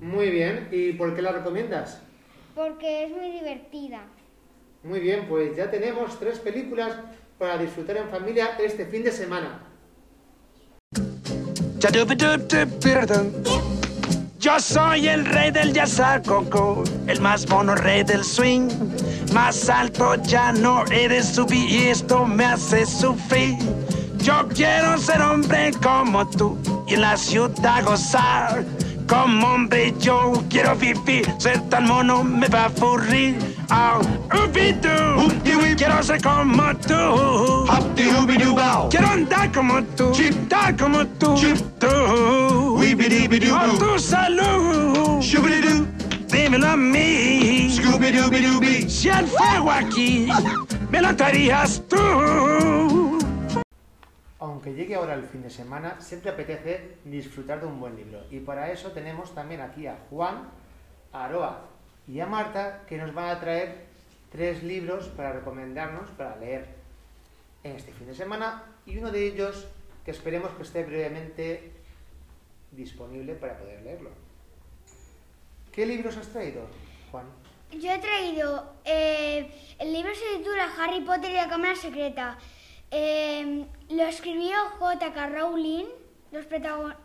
Muy 0.02 0.30
bien. 0.30 0.68
¿Y 0.72 0.94
por 0.94 1.16
qué 1.16 1.24
la 1.24 1.32
recomiendas? 1.32 2.00
Porque 2.54 3.06
es 3.06 3.12
muy 3.12 3.32
divertida. 3.32 4.04
Muy 4.84 5.00
bien, 5.00 5.26
pues 5.28 5.56
ya 5.58 5.72
tenemos 5.72 6.20
tres 6.20 6.38
películas 6.40 6.96
para 7.40 7.58
disfrutar 7.58 7.96
en 7.96 8.10
familia 8.10 8.58
este 8.60 8.86
fin 8.86 9.02
de 9.02 9.12
semana. 9.14 9.62
Yo 14.40 14.60
soy 14.60 15.08
el 15.08 15.26
rey 15.26 15.52
del 15.52 15.74
coco, 16.26 16.84
el 17.08 17.22
más 17.22 17.48
mono 17.50 17.76
rey 17.76 18.04
del 18.04 18.24
swing. 18.26 18.70
Más 19.34 19.70
alto 19.70 20.16
ya 20.16 20.52
no 20.52 20.86
eres 20.88 21.28
subir 21.28 21.70
y 21.70 21.88
esto 21.88 22.26
me 22.26 22.44
hace 22.46 22.86
sufrir. 22.86 23.58
Yo 24.18 24.48
quiero 24.54 24.98
ser 24.98 25.22
hombre 25.22 25.72
como 25.82 26.30
tú 26.30 26.58
y 26.88 26.96
en 26.96 27.02
la 27.02 27.16
ciudad 27.16 27.86
gozar. 27.86 28.66
Como 29.08 29.48
hombre 29.48 29.94
yo 30.00 30.34
quiero 30.50 30.76
vivir, 30.76 31.26
ser 31.38 31.62
tan 31.70 31.86
mono 31.86 32.24
me 32.24 32.48
va 32.50 32.64
a 32.64 32.66
aburrir. 32.66 33.59
Oh, 33.72 34.02
ubidu, 34.34 35.30
quiero 35.78 36.02
ser 36.02 36.20
como 36.24 36.76
tú. 36.78 37.68
Quiero 38.90 39.08
andar 39.08 39.52
como 39.52 39.84
tú, 39.96 40.12
dar 40.48 40.76
como 40.76 41.06
tú. 41.06 41.36
Tú, 41.80 42.80
por 42.80 43.78
tu 43.78 44.00
salud. 44.00 45.24
Dímelo 46.28 46.68
a 46.68 46.76
mí. 46.76 47.70
Si 48.90 49.08
el 49.08 49.28
fuego 49.28 49.72
aquí 49.72 50.28
me. 50.90 51.02
Lo 51.02 51.16
traerías 51.16 51.84
tú. 51.88 53.20
Aunque 54.40 54.74
llegue 54.74 54.96
ahora 54.96 55.14
el 55.14 55.26
fin 55.26 55.44
de 55.44 55.50
semana, 55.52 55.98
siempre 56.00 56.32
apetece 56.32 56.98
disfrutar 57.06 57.60
de 57.62 57.68
un 57.68 57.80
buen 57.80 57.96
libro. 57.96 58.24
Y 58.32 58.40
para 58.40 58.72
eso 58.72 58.90
tenemos 58.92 59.36
también 59.36 59.62
aquí 59.62 59.86
a 59.86 59.98
Juan, 60.10 60.50
a 61.14 61.26
Aroa 61.26 61.79
y 62.10 62.20
a 62.22 62.26
Marta, 62.26 62.82
que 62.88 62.98
nos 62.98 63.14
van 63.14 63.30
a 63.30 63.40
traer 63.40 63.86
tres 64.32 64.64
libros 64.64 65.06
para 65.10 65.32
recomendarnos 65.32 66.10
para 66.12 66.36
leer 66.38 66.66
en 67.64 67.76
este 67.76 67.92
fin 67.94 68.08
de 68.08 68.16
semana. 68.16 68.64
Y 68.88 68.98
uno 68.98 69.12
de 69.12 69.28
ellos 69.28 69.68
que 70.04 70.10
esperemos 70.10 70.52
que 70.54 70.64
esté 70.64 70.84
brevemente 70.84 71.72
disponible 72.72 73.36
para 73.36 73.60
poder 73.60 73.84
leerlo. 73.84 74.10
¿Qué 75.72 75.86
libros 75.86 76.18
has 76.18 76.28
traído, 76.30 76.66
Juan? 77.12 77.28
Yo 77.72 77.92
he 77.92 78.00
traído, 78.00 78.74
eh, 78.86 79.52
el 79.78 79.94
libro 79.94 80.12
se 80.16 80.40
titula 80.40 80.68
Harry 80.80 81.02
Potter 81.02 81.30
y 81.30 81.36
la 81.36 81.48
Cámara 81.48 81.76
Secreta. 81.76 82.40
Eh, 82.90 83.66
lo 83.90 84.04
escribió 84.04 84.56
J.K. 84.80 85.28
Rowling. 85.28 85.86
Los 86.32 86.46
protagonistas 86.46 86.98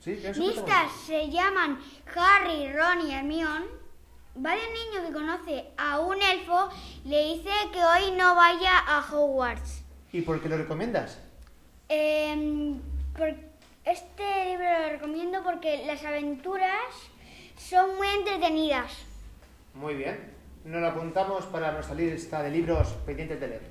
¿Sí? 0.00 1.06
Se 1.06 1.30
llaman 1.30 1.80
Harry, 2.14 2.70
Ron 2.72 3.06
y 3.06 3.14
Hermione. 3.14 3.77
Va 4.44 4.52
de 4.54 4.60
un 4.66 4.72
niño 4.74 5.06
que 5.06 5.12
conoce 5.12 5.64
a 5.76 5.98
un 6.00 6.20
elfo 6.22 6.68
le 7.04 7.34
dice 7.34 7.50
que 7.72 7.82
hoy 7.84 8.12
no 8.16 8.34
vaya 8.34 8.78
a 8.86 9.00
Hogwarts. 9.12 9.82
¿Y 10.12 10.20
por 10.22 10.40
qué 10.40 10.48
lo 10.48 10.56
recomiendas? 10.56 11.18
Eh, 11.88 12.74
por- 13.16 13.34
este 13.84 14.44
libro 14.50 14.64
lo 14.82 14.88
recomiendo 14.90 15.42
porque 15.42 15.84
las 15.86 16.04
aventuras 16.04 16.92
son 17.56 17.96
muy 17.96 18.06
entretenidas. 18.08 18.92
Muy 19.74 19.94
bien. 19.94 20.32
Nos 20.64 20.80
lo 20.80 20.88
apuntamos 20.88 21.46
para 21.46 21.72
nuestra 21.72 21.94
lista 21.94 22.42
de 22.42 22.50
libros 22.50 22.88
pendientes 23.06 23.40
de 23.40 23.48
leer. 23.48 23.62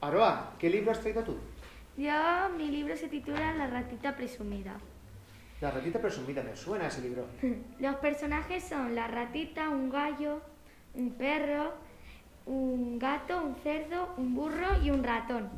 Aroa, 0.00 0.52
¿qué 0.58 0.68
libro 0.68 0.90
has 0.92 1.00
traído 1.00 1.22
tú? 1.22 1.36
Yo, 1.96 2.12
mi 2.56 2.68
libro 2.70 2.96
se 2.96 3.08
titula 3.08 3.54
La 3.54 3.68
ratita 3.68 4.14
presumida. 4.16 4.74
La 5.60 5.70
ratita 5.70 5.98
presumida, 5.98 6.42
me 6.42 6.54
suena 6.54 6.88
ese 6.88 7.00
libro. 7.00 7.26
Los 7.80 7.96
personajes 7.96 8.62
son 8.64 8.94
la 8.94 9.06
ratita, 9.06 9.70
un 9.70 9.88
gallo, 9.88 10.42
un 10.94 11.12
perro, 11.12 11.72
un 12.44 12.98
gato, 12.98 13.42
un 13.42 13.56
cerdo, 13.56 14.14
un 14.18 14.34
burro 14.34 14.82
y 14.82 14.90
un 14.90 15.02
ratón. 15.02 15.48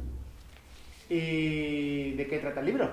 ¿Y 1.09 2.13
de 2.13 2.27
qué 2.29 2.39
trata 2.39 2.61
el 2.61 2.67
libro? 2.67 2.91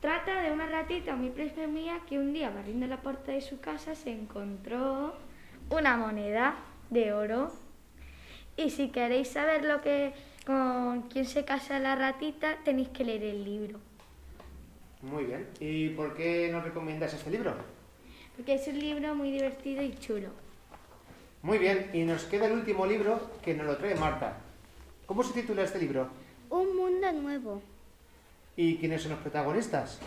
Trata 0.00 0.42
de 0.42 0.52
una 0.52 0.66
ratita 0.66 1.16
muy 1.16 1.30
presumida 1.30 2.00
que 2.08 2.18
un 2.18 2.32
día 2.32 2.50
barriendo 2.50 2.86
la 2.86 2.98
puerta 2.98 3.32
de 3.32 3.40
su 3.40 3.58
casa 3.58 3.96
se 3.96 4.12
encontró 4.12 5.16
una 5.70 5.96
moneda 5.96 6.54
de 6.90 7.12
oro. 7.12 7.52
Y 8.56 8.70
si 8.70 8.90
queréis 8.90 9.28
saber 9.28 9.64
lo 9.64 9.80
que 9.80 10.12
con 10.46 11.02
quién 11.08 11.24
se 11.24 11.44
casa 11.44 11.80
la 11.80 11.96
ratita, 11.96 12.58
tenéis 12.64 12.90
que 12.90 13.04
leer 13.04 13.24
el 13.24 13.44
libro. 13.44 13.87
Muy 15.02 15.24
bien. 15.24 15.46
¿Y 15.60 15.90
por 15.90 16.16
qué 16.16 16.48
nos 16.50 16.64
recomiendas 16.64 17.14
este 17.14 17.30
libro? 17.30 17.54
Porque 18.36 18.54
es 18.54 18.66
un 18.68 18.78
libro 18.78 19.14
muy 19.14 19.30
divertido 19.30 19.82
y 19.82 19.94
chulo. 19.96 20.28
Muy 21.42 21.58
bien. 21.58 21.90
Y 21.92 22.02
nos 22.04 22.24
queda 22.24 22.46
el 22.46 22.52
último 22.52 22.86
libro 22.86 23.30
que 23.42 23.54
nos 23.54 23.66
lo 23.66 23.76
trae 23.76 23.94
Marta. 23.94 24.38
¿Cómo 25.06 25.22
se 25.22 25.32
titula 25.32 25.62
este 25.62 25.78
libro? 25.78 26.08
Un 26.50 26.76
mundo 26.76 27.12
nuevo. 27.12 27.62
¿Y 28.56 28.76
quiénes 28.76 29.02
son 29.02 29.12
los 29.12 29.20
protagonistas? 29.20 30.00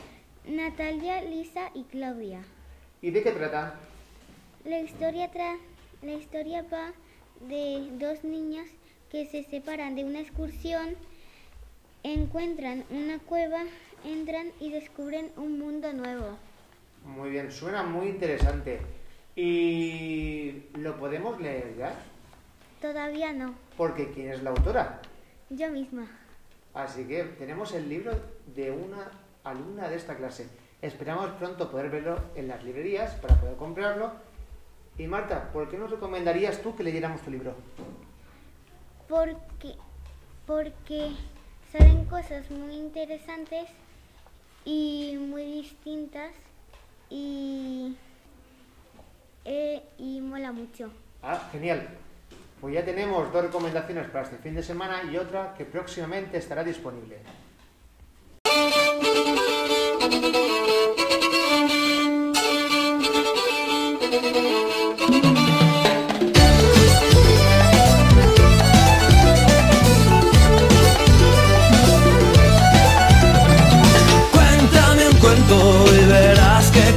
Natalia, 0.46 1.22
Lisa 1.24 1.70
y 1.74 1.84
Claudia. 1.84 2.42
¿Y 3.02 3.12
de 3.12 3.24
qué 3.24 3.32
trata? 3.32 3.76
La 4.66 4.80
historia, 4.82 5.32
tra- 5.32 5.58
la 6.02 6.14
historia 6.14 6.66
va 6.72 6.92
de 7.48 7.88
dos 7.94 8.24
niñas 8.24 8.68
que 9.10 9.26
se 9.26 9.44
separan 9.44 9.96
de 9.96 10.04
una 10.04 10.20
excursión, 10.20 10.96
encuentran 12.04 12.84
una 12.90 13.20
cueva, 13.20 13.64
entran 14.06 14.52
y 14.60 14.72
descubren 14.72 15.32
un 15.38 15.60
mundo 15.60 15.92
nuevo. 15.94 16.38
Muy 17.06 17.30
bien, 17.32 17.52
suena 17.52 17.84
muy 17.84 18.08
interesante. 18.08 18.80
¿Y 19.36 20.64
lo 20.76 20.98
podemos 20.98 21.40
leer 21.40 21.76
ya? 21.78 21.94
Todavía 22.82 23.32
no, 23.32 23.54
Porque 23.78 24.12
¿quién 24.12 24.32
es 24.32 24.42
la 24.44 24.50
autora? 24.52 25.02
yo 25.50 25.70
misma. 25.70 26.08
Así 26.74 27.04
que 27.06 27.24
tenemos 27.24 27.74
el 27.74 27.90
libro 27.90 28.12
de 28.56 28.72
una 28.72 29.12
alumna 29.44 29.90
de 29.90 29.96
esta 29.98 30.16
clase. 30.16 30.48
Esperamos 30.82 31.30
pronto 31.32 31.70
poder 31.70 31.90
verlo 31.90 32.18
en 32.36 32.48
las 32.48 32.64
librerías 32.64 33.14
para 33.16 33.36
poder 33.40 33.56
comprarlo. 33.58 34.12
Y 34.98 35.08
Marta, 35.08 35.52
¿por 35.52 35.70
qué 35.70 35.78
nos 35.78 35.92
recomendarías 35.92 36.62
tú 36.62 36.76
que 36.76 36.84
leyéramos 36.84 37.22
tu 37.22 37.30
libro? 37.32 37.56
Porque, 39.08 39.76
porque 40.46 41.12
salen 41.72 42.06
cosas 42.06 42.50
muy 42.52 42.76
interesantes 42.76 43.68
y 44.66 45.18
muy 45.20 45.44
distintas 45.44 46.32
y, 47.10 47.96
eh, 49.46 49.84
y 49.98 50.22
mola 50.22 50.52
mucho. 50.52 50.92
Ah, 51.22 51.50
genial. 51.52 51.88
Pues 52.60 52.76
ya 52.76 52.86
tenemos 52.86 53.32
dos 53.34 53.44
recomendaciones 53.44 54.08
para 54.10 54.26
este 54.26 54.38
fin 54.38 54.54
de 54.56 54.64
semana 54.64 55.04
y 55.12 55.18
otra 55.18 55.56
que 55.58 55.66
próximamente 55.66 56.38
estará 56.38 56.64
disponible. 56.64 57.18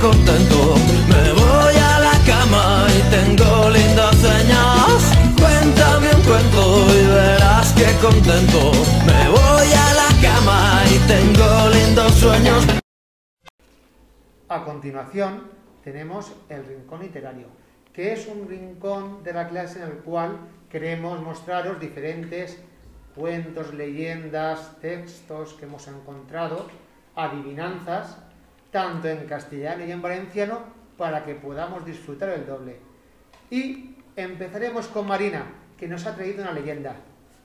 Me 0.05 1.33
voy 1.33 1.75
a 1.77 1.99
la 1.99 2.13
cama 2.27 2.87
y 2.91 3.11
tengo. 3.11 3.45
Cuéntame 5.39 6.15
un 6.15 6.23
cuento 6.23 6.87
y 6.95 7.07
verás 7.07 7.75
contento 8.03 8.73
me 9.07 9.29
voy 9.31 9.73
a 9.73 9.95
la 9.95 10.09
cama 10.21 10.83
y 10.91 10.99
tengo 11.09 11.71
lindos 11.71 12.13
sueños. 12.13 12.67
A 14.49 14.65
continuación 14.65 15.45
tenemos 15.83 16.33
el 16.51 16.67
rincón 16.67 17.01
literario, 17.01 17.47
que 17.95 18.13
es 18.13 18.29
un 18.29 18.47
rincón 18.47 19.25
de 19.25 19.33
la 19.33 19.49
clase 19.49 19.83
en 19.83 19.89
el 19.89 19.99
cual 19.99 20.39
queremos 20.69 21.21
mostraros 21.23 21.81
diferentes 21.81 22.59
cuentos, 23.17 23.73
leyendas, 23.73 24.79
textos 24.83 25.55
que 25.55 25.65
hemos 25.65 25.89
encontrado, 25.89 26.67
adivinanzas, 27.17 28.19
tanto 28.75 29.07
en 29.07 29.25
castellano 29.29 29.85
y 29.85 29.93
en 29.93 30.03
valenciano, 30.03 30.59
para 30.99 31.25
que 31.25 31.37
podamos 31.37 31.85
disfrutar 31.85 32.31
el 32.31 32.45
doble. 32.45 32.81
Y 33.49 33.95
empezaremos 34.17 34.89
con 34.89 35.07
Marina, 35.07 35.47
que 35.79 35.87
nos 35.87 36.05
ha 36.07 36.17
traído 36.17 36.43
una 36.43 36.51
leyenda. 36.51 36.97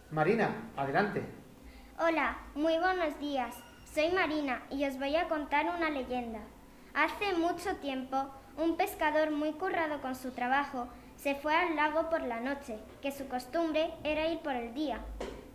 Marina, 0.09 0.71
adelante. 0.75 1.21
Hola, 1.99 2.35
muy 2.55 2.79
buenos 2.79 3.19
días. 3.19 3.55
Soy 3.93 4.09
Marina 4.09 4.63
y 4.71 4.85
os 4.85 4.97
voy 4.97 5.15
a 5.17 5.27
contar 5.27 5.67
una 5.67 5.91
leyenda. 5.91 6.39
Hace 6.95 7.35
mucho 7.35 7.75
tiempo, 7.75 8.31
un 8.57 8.75
pescador 8.75 9.29
muy 9.29 9.51
currado 9.51 10.01
con 10.01 10.15
su 10.15 10.31
trabajo 10.31 10.87
se 11.15 11.35
fue 11.35 11.53
al 11.53 11.75
lago 11.75 12.09
por 12.09 12.23
la 12.23 12.39
noche, 12.39 12.79
que 13.03 13.11
su 13.11 13.27
costumbre 13.27 13.91
era 14.03 14.27
ir 14.29 14.39
por 14.39 14.55
el 14.55 14.73
día. 14.73 15.01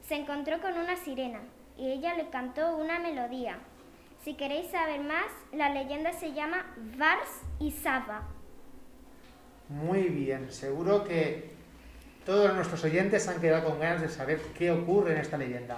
Se 0.03 0.15
encontró 0.15 0.61
con 0.61 0.79
una 0.79 0.95
sirena 0.95 1.41
y 1.77 1.91
ella 1.91 2.15
le 2.15 2.29
cantó 2.29 2.77
una 2.77 3.01
melodía. 3.01 3.59
Si 4.25 4.37
queréis 4.37 4.71
saber 4.71 5.03
más, 5.03 5.27
la 5.53 5.69
leyenda 5.69 6.11
se 6.15 6.33
llama 6.33 6.65
Vars 6.97 7.43
y 7.61 7.71
Saba. 7.71 8.23
Muy 9.69 10.05
bien, 10.05 10.51
seguro 10.51 11.05
que 11.05 11.51
todos 12.25 12.55
nuestros 12.55 12.83
oyentes 12.85 13.29
han 13.29 13.39
quedado 13.39 13.69
con 13.69 13.79
ganas 13.79 14.01
de 14.01 14.09
saber 14.09 14.41
qué 14.57 14.71
ocurre 14.71 15.13
en 15.13 15.19
esta 15.19 15.37
leyenda. 15.37 15.77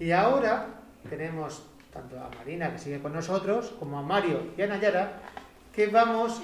Y 0.00 0.10
ahora 0.10 0.66
tenemos 1.08 1.70
tanto 1.92 2.18
a 2.18 2.28
Marina, 2.36 2.72
que 2.72 2.78
sigue 2.78 3.00
con 3.00 3.12
nosotros, 3.12 3.72
como 3.78 3.96
a 4.00 4.02
Mario 4.02 4.54
y 4.56 4.62
a 4.62 4.66
Nayara, 4.66 5.20
que 5.72 5.86
vamos 5.86 6.42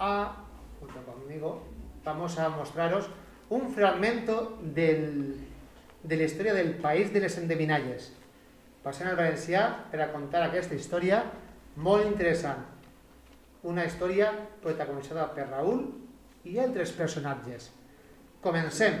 a, 0.00 0.34
junto 0.80 1.00
conmigo, 1.04 1.62
vamos 2.02 2.40
a 2.40 2.48
mostraros 2.48 3.08
un 3.50 3.70
fragmento 3.70 4.58
de 4.62 5.36
la 6.02 6.22
historia 6.24 6.54
del 6.54 6.74
país 6.74 7.12
de 7.12 7.20
les 7.20 7.38
endevinalles. 7.38 8.16
Passem 8.82 9.06
al 9.06 9.18
valencià 9.18 9.66
per 9.92 10.00
a 10.02 10.10
contar 10.10 10.42
aquesta 10.46 10.74
història 10.74 11.22
molt 11.76 12.06
interessant. 12.08 12.64
Una 13.62 13.84
història 13.86 14.32
protagonitzada 14.62 15.28
per 15.36 15.46
Raúl 15.46 15.84
i 16.50 16.58
altres 16.58 16.90
personatges. 16.96 17.68
Comencem. 18.42 18.98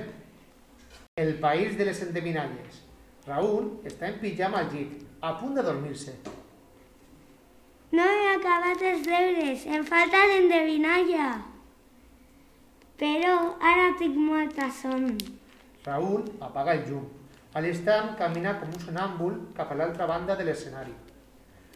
El 1.18 1.34
país 1.42 1.74
de 1.76 1.88
les 1.88 2.02
endevinalles. 2.06 2.78
Raúl 3.26 3.66
està 3.86 4.06
en 4.08 4.20
pijama 4.22 4.62
al 4.62 4.70
llit, 4.72 5.02
a 5.20 5.34
punt 5.40 5.58
de 5.58 5.64
dormir-se. 5.66 6.14
No 7.92 8.06
he 8.06 8.28
acabat 8.32 8.80
els 8.88 9.02
deures, 9.04 9.66
em 9.66 9.82
falta 9.84 10.22
l'endevinalla. 10.30 11.26
Però 13.02 13.34
ara 13.72 13.90
tinc 13.98 14.14
molta 14.16 14.70
son. 14.78 15.10
Raúl 15.84 16.24
apaga 16.40 16.78
el 16.78 16.86
llum. 16.86 17.04
A 17.52 17.60
l'instant 17.60 18.14
camina 18.16 18.54
com 18.60 18.70
un 18.72 18.80
sonàmbul 18.80 19.34
cap 19.56 19.72
a 19.72 19.76
l'altra 19.76 20.06
banda 20.08 20.36
de 20.38 20.46
l'escenari. 20.48 20.94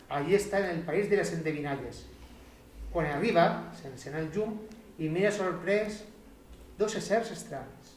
Allí 0.08 0.36
està 0.38 0.62
en 0.62 0.70
el 0.72 0.84
país 0.86 1.10
de 1.10 1.18
les 1.20 1.32
endevinalles. 1.36 2.04
Quan 2.92 3.10
arriba, 3.12 3.44
s'encén 3.76 4.16
el 4.16 4.30
llum 4.32 4.54
i 4.96 5.10
mira 5.12 5.32
sorprès 5.34 6.00
dos 6.78 6.96
éssers 6.96 7.32
estranys. 7.34 7.92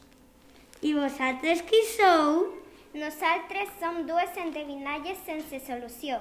I 0.84 0.92
vosaltres 0.96 1.62
qui 1.68 1.80
sou? 1.94 2.50
Nosaltres 2.92 3.72
som 3.80 4.02
dues 4.08 4.36
endevinalles 4.44 5.20
sense 5.24 5.60
solució. 5.64 6.18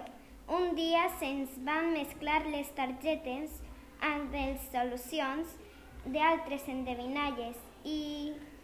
Un 0.47 0.71
dia 0.77 1.07
se'ns 1.19 1.57
van 1.65 1.91
mesclar 1.91 2.43
les 2.47 2.71
targetes 2.77 3.59
amb 3.99 4.31
les 4.31 4.63
solucions 4.71 5.57
d'altres 6.05 6.67
endevinalles 6.71 7.57
i 7.83 7.99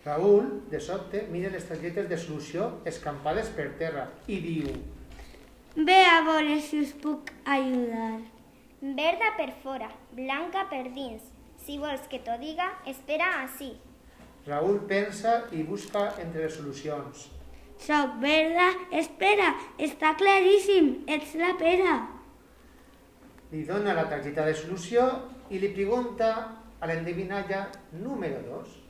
Raúl, 0.05 0.61
de 0.69 0.79
sobte, 0.79 1.25
mira 1.31 1.49
les 1.49 1.65
targetes 1.65 2.05
de 2.09 2.17
solució 2.21 2.67
escampades 2.85 3.47
per 3.57 3.71
terra 3.79 4.03
i 4.29 4.37
diu 4.43 4.69
Ve 5.75 5.97
a 6.05 6.19
veure 6.27 6.59
si 6.61 6.83
us 6.85 6.93
puc 7.01 7.31
ajudar. 7.43 8.19
verda 8.81 9.31
per 9.35 9.49
fora, 9.63 9.89
blanca 10.13 10.67
per 10.69 10.83
dins. 10.93 11.23
Si 11.65 11.79
vols 11.81 12.05
que 12.07 12.19
t'ho 12.19 12.37
diga, 12.37 12.67
espera 12.85 13.31
així. 13.41 13.71
Raúl 14.45 14.79
pensa 14.87 15.49
i 15.51 15.63
busca 15.63 16.05
entre 16.21 16.43
les 16.43 16.53
solucions. 16.53 17.25
Soc 17.81 18.19
verda, 18.21 18.69
espera, 18.91 19.55
està 19.79 20.13
claríssim, 20.15 21.03
ets 21.07 21.33
la 21.35 21.55
pera. 21.57 21.97
Li 23.51 23.65
dona 23.65 23.97
la 23.97 24.05
targeta 24.07 24.45
de 24.45 24.53
solució 24.53 25.09
i 25.49 25.59
li 25.59 25.73
pregunta 25.73 26.31
a 26.79 26.87
l'endevinalla 26.87 27.65
número 27.91 28.39
2. 28.45 28.84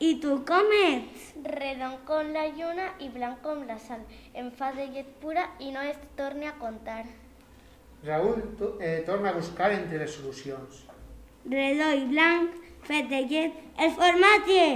I 0.00 0.16
tu 0.20 0.44
com 0.44 0.72
ets? 0.74 1.34
Redon 1.44 1.98
con 2.04 2.32
la 2.32 2.48
lluna 2.48 2.94
y 2.98 3.08
blanco 3.08 3.50
con 3.50 3.66
la 3.66 3.78
sal. 3.78 4.04
En 4.34 4.50
faz 4.52 4.74
de 4.76 4.88
llet 4.88 5.06
pura 5.20 5.54
y 5.58 5.70
no 5.70 5.80
es 5.80 5.96
torne 6.16 6.48
a 6.48 6.58
contar. 6.58 7.04
Raúl 8.02 8.56
to 8.58 8.76
eh, 8.80 9.02
torna 9.06 9.30
a 9.30 9.32
buscar 9.32 9.72
entre 9.72 9.98
les 9.98 10.10
solucions. 10.10 10.84
Redó 11.44 11.92
i 11.94 12.04
blanc, 12.08 12.52
fet 12.82 13.08
de 13.08 13.22
llet, 13.28 13.54
el 13.78 13.92
formatge. 13.92 14.66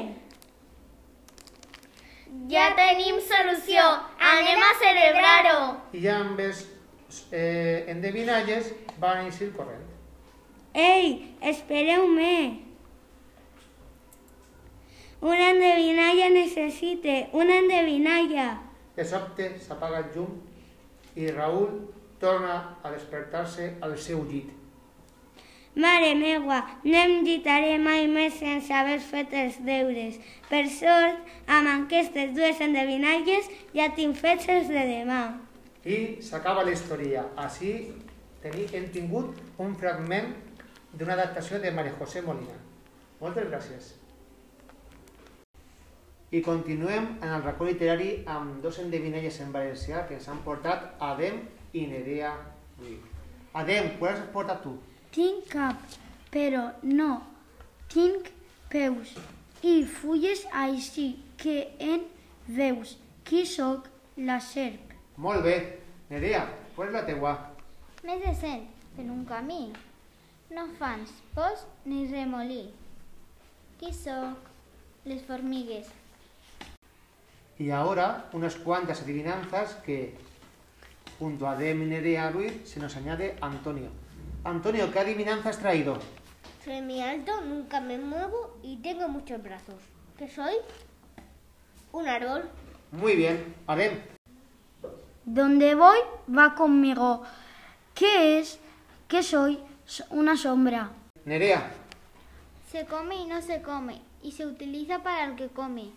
Ja 2.48 2.70
tenim 2.76 3.18
solució! 3.24 3.82
Anem 4.20 4.62
a 4.62 4.72
celebrar-ho! 4.80 5.60
I 5.92 6.06
ambes 6.12 6.66
eh, 7.32 7.84
endevinalles 7.88 8.72
van 9.00 9.24
a 9.24 9.28
ir 9.28 9.52
corriendo. 9.56 9.92
Ei, 10.74 11.36
espereu-me. 11.40 12.67
Una 15.20 15.50
endevinalla 15.50 16.28
necessite, 16.30 17.28
una 17.32 17.56
endevinalla. 17.58 18.60
De 18.94 19.04
sobte 19.04 19.48
s'apaga 19.58 20.04
el 20.04 20.12
llum 20.14 20.36
i 21.18 21.26
Raül 21.34 21.88
torna 22.22 22.78
a 22.82 22.92
despertar-se 22.92 23.72
al 23.82 23.96
seu 23.98 24.22
llit. 24.30 24.52
Mare 25.74 26.14
meua, 26.18 26.60
no 26.84 26.96
em 26.98 27.20
llitaré 27.26 27.76
mai 27.82 28.06
més 28.10 28.38
sense 28.38 28.72
haver 28.74 28.98
fet 29.02 29.34
els 29.34 29.58
deures. 29.66 30.16
Per 30.48 30.64
sort, 30.70 31.20
amb 31.46 31.70
aquestes 31.74 32.32
dues 32.38 32.62
endevinalles 32.62 33.50
ja 33.74 33.90
tinc 33.98 34.18
fets 34.18 34.48
els 34.54 34.70
de 34.70 34.86
demà. 34.94 35.22
I 35.82 36.18
s'acaba 36.22 36.66
la 36.66 36.74
història. 36.74 37.26
Així 37.38 37.92
hem 38.46 38.90
tingut 38.94 39.38
un 39.58 39.74
fragment 39.78 40.34
d'una 40.94 41.14
adaptació 41.18 41.58
de 41.62 41.74
Maria 41.74 41.94
José 41.98 42.22
Molina. 42.22 42.58
Moltes 43.20 43.50
gràcies. 43.50 43.96
I 46.30 46.42
continuem 46.44 47.06
en 47.22 47.30
el 47.32 47.42
racó 47.42 47.64
literari 47.64 48.10
amb 48.28 48.58
dos 48.60 48.76
endevinalles 48.82 49.38
en 49.40 49.52
valencià 49.52 50.02
que 50.08 50.18
ens 50.18 50.26
han 50.28 50.42
portat 50.44 50.90
Adem 51.00 51.38
i 51.72 51.86
Nerea 51.88 52.34
Ruiz. 52.76 53.06
Adem, 53.56 53.94
quals 53.96 54.18
has 54.20 54.26
portat 54.34 54.60
tu? 54.60 54.74
Tinc 55.14 55.46
cap, 55.48 55.94
però 56.28 56.66
no 56.84 57.14
tinc 57.88 58.28
peus 58.68 59.14
i 59.64 59.80
fulles 59.88 60.42
així 60.52 61.06
que 61.40 61.62
en 61.80 62.04
veus 62.58 62.98
qui 63.24 63.46
sóc 63.48 63.88
la 64.28 64.36
serp. 64.44 64.92
Molt 65.16 65.46
bé. 65.46 65.56
Nerea, 66.10 66.42
qual 66.76 66.90
és 66.90 66.94
la 66.98 67.02
teua? 67.08 67.32
Més 68.04 68.20
de 68.24 68.34
cent, 68.36 68.66
per 68.96 69.06
un 69.08 69.24
camí. 69.28 69.70
No 70.52 70.66
fans 70.76 71.10
pos 71.32 71.64
ni 71.88 72.04
remolí. 72.12 72.66
Qui 73.80 73.94
sóc? 73.96 74.44
Les 75.08 75.24
formigues. 75.24 75.88
Y 77.58 77.70
ahora 77.70 78.28
unas 78.32 78.54
cuantas 78.56 79.02
adivinanzas 79.02 79.74
que 79.84 80.14
junto 81.18 81.48
a 81.48 81.52
Adem 81.52 81.82
y 81.82 81.86
Nerea 81.86 82.30
Ruiz 82.30 82.52
se 82.64 82.78
nos 82.78 82.96
añade 82.96 83.36
Antonio. 83.40 83.90
Antonio, 84.44 84.92
¿qué 84.92 85.00
adivinanza 85.00 85.48
has 85.50 85.58
traído? 85.58 85.98
Soy 86.64 86.80
muy 86.82 87.00
alto, 87.00 87.40
nunca 87.40 87.80
me 87.80 87.98
muevo 87.98 88.56
y 88.62 88.76
tengo 88.76 89.08
muchos 89.08 89.42
brazos. 89.42 89.74
¿Qué 90.16 90.28
soy? 90.28 90.54
Un 91.92 92.06
árbol. 92.06 92.48
Muy 92.92 93.16
bien. 93.16 93.54
Adem, 93.66 93.98
Donde 95.24 95.74
voy 95.74 95.98
va 96.34 96.54
conmigo. 96.54 97.22
¿Qué 97.94 98.38
es? 98.38 98.60
¿Qué 99.08 99.22
soy? 99.22 99.58
Una 100.10 100.36
sombra. 100.36 100.90
Nerea, 101.24 101.70
Se 102.70 102.84
come 102.86 103.16
y 103.16 103.26
no 103.26 103.42
se 103.42 103.62
come 103.62 104.00
y 104.22 104.32
se 104.32 104.46
utiliza 104.46 105.02
para 105.02 105.24
el 105.24 105.34
que 105.34 105.48
come. 105.48 105.90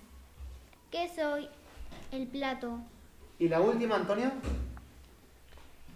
¿Qué 0.92 1.10
soy? 1.16 1.48
El 2.12 2.28
plato. 2.28 2.80
y 3.40 3.48
la 3.48 3.62
última, 3.62 3.96
Antonio. 3.96 4.30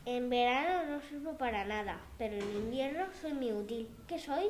En 0.06 0.30
verano 0.30 0.96
no 0.96 1.02
sirvo 1.10 1.38
para 1.38 1.66
nada, 1.66 1.98
pero 2.18 2.36
en 2.36 2.56
invierno 2.56 3.06
soy 3.22 3.34
muy 3.34 3.52
útil. 3.52 3.88
¿Qué 4.08 4.18
soy? 4.18 4.46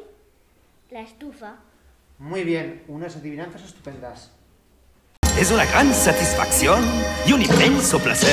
La 0.91 1.01
estufa. 1.01 1.55
Muy 2.19 2.43
bien, 2.43 2.83
unas 2.87 3.15
adivinanzas 3.15 3.63
estupendas. 3.63 4.31
Es 5.39 5.51
una 5.51 5.65
gran 5.65 5.93
satisfacción 5.93 6.81
y 7.25 7.33
un 7.33 7.41
inmenso 7.41 7.99
placer 7.99 8.31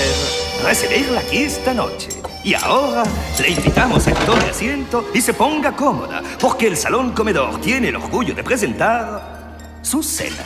recibirla 0.62 1.20
aquí 1.20 1.38
esta 1.38 1.72
noche. 1.75 2.11
Y 2.44 2.55
ahora 2.55 3.05
le 3.40 3.48
invitamos 3.48 4.07
a 4.07 4.12
que 4.12 4.25
tome 4.25 4.44
asiento 4.44 5.09
y 5.14 5.20
se 5.20 5.33
ponga 5.35 5.75
cómoda, 5.75 6.22
porque 6.40 6.66
el 6.68 6.77
Salón 6.77 7.12
Comedor 7.12 7.61
tiene 7.61 7.88
el 7.88 7.96
orgullo 7.96 8.35
de 8.35 8.44
presentar 8.44 9.57
su 9.83 10.03
cena. 10.03 10.44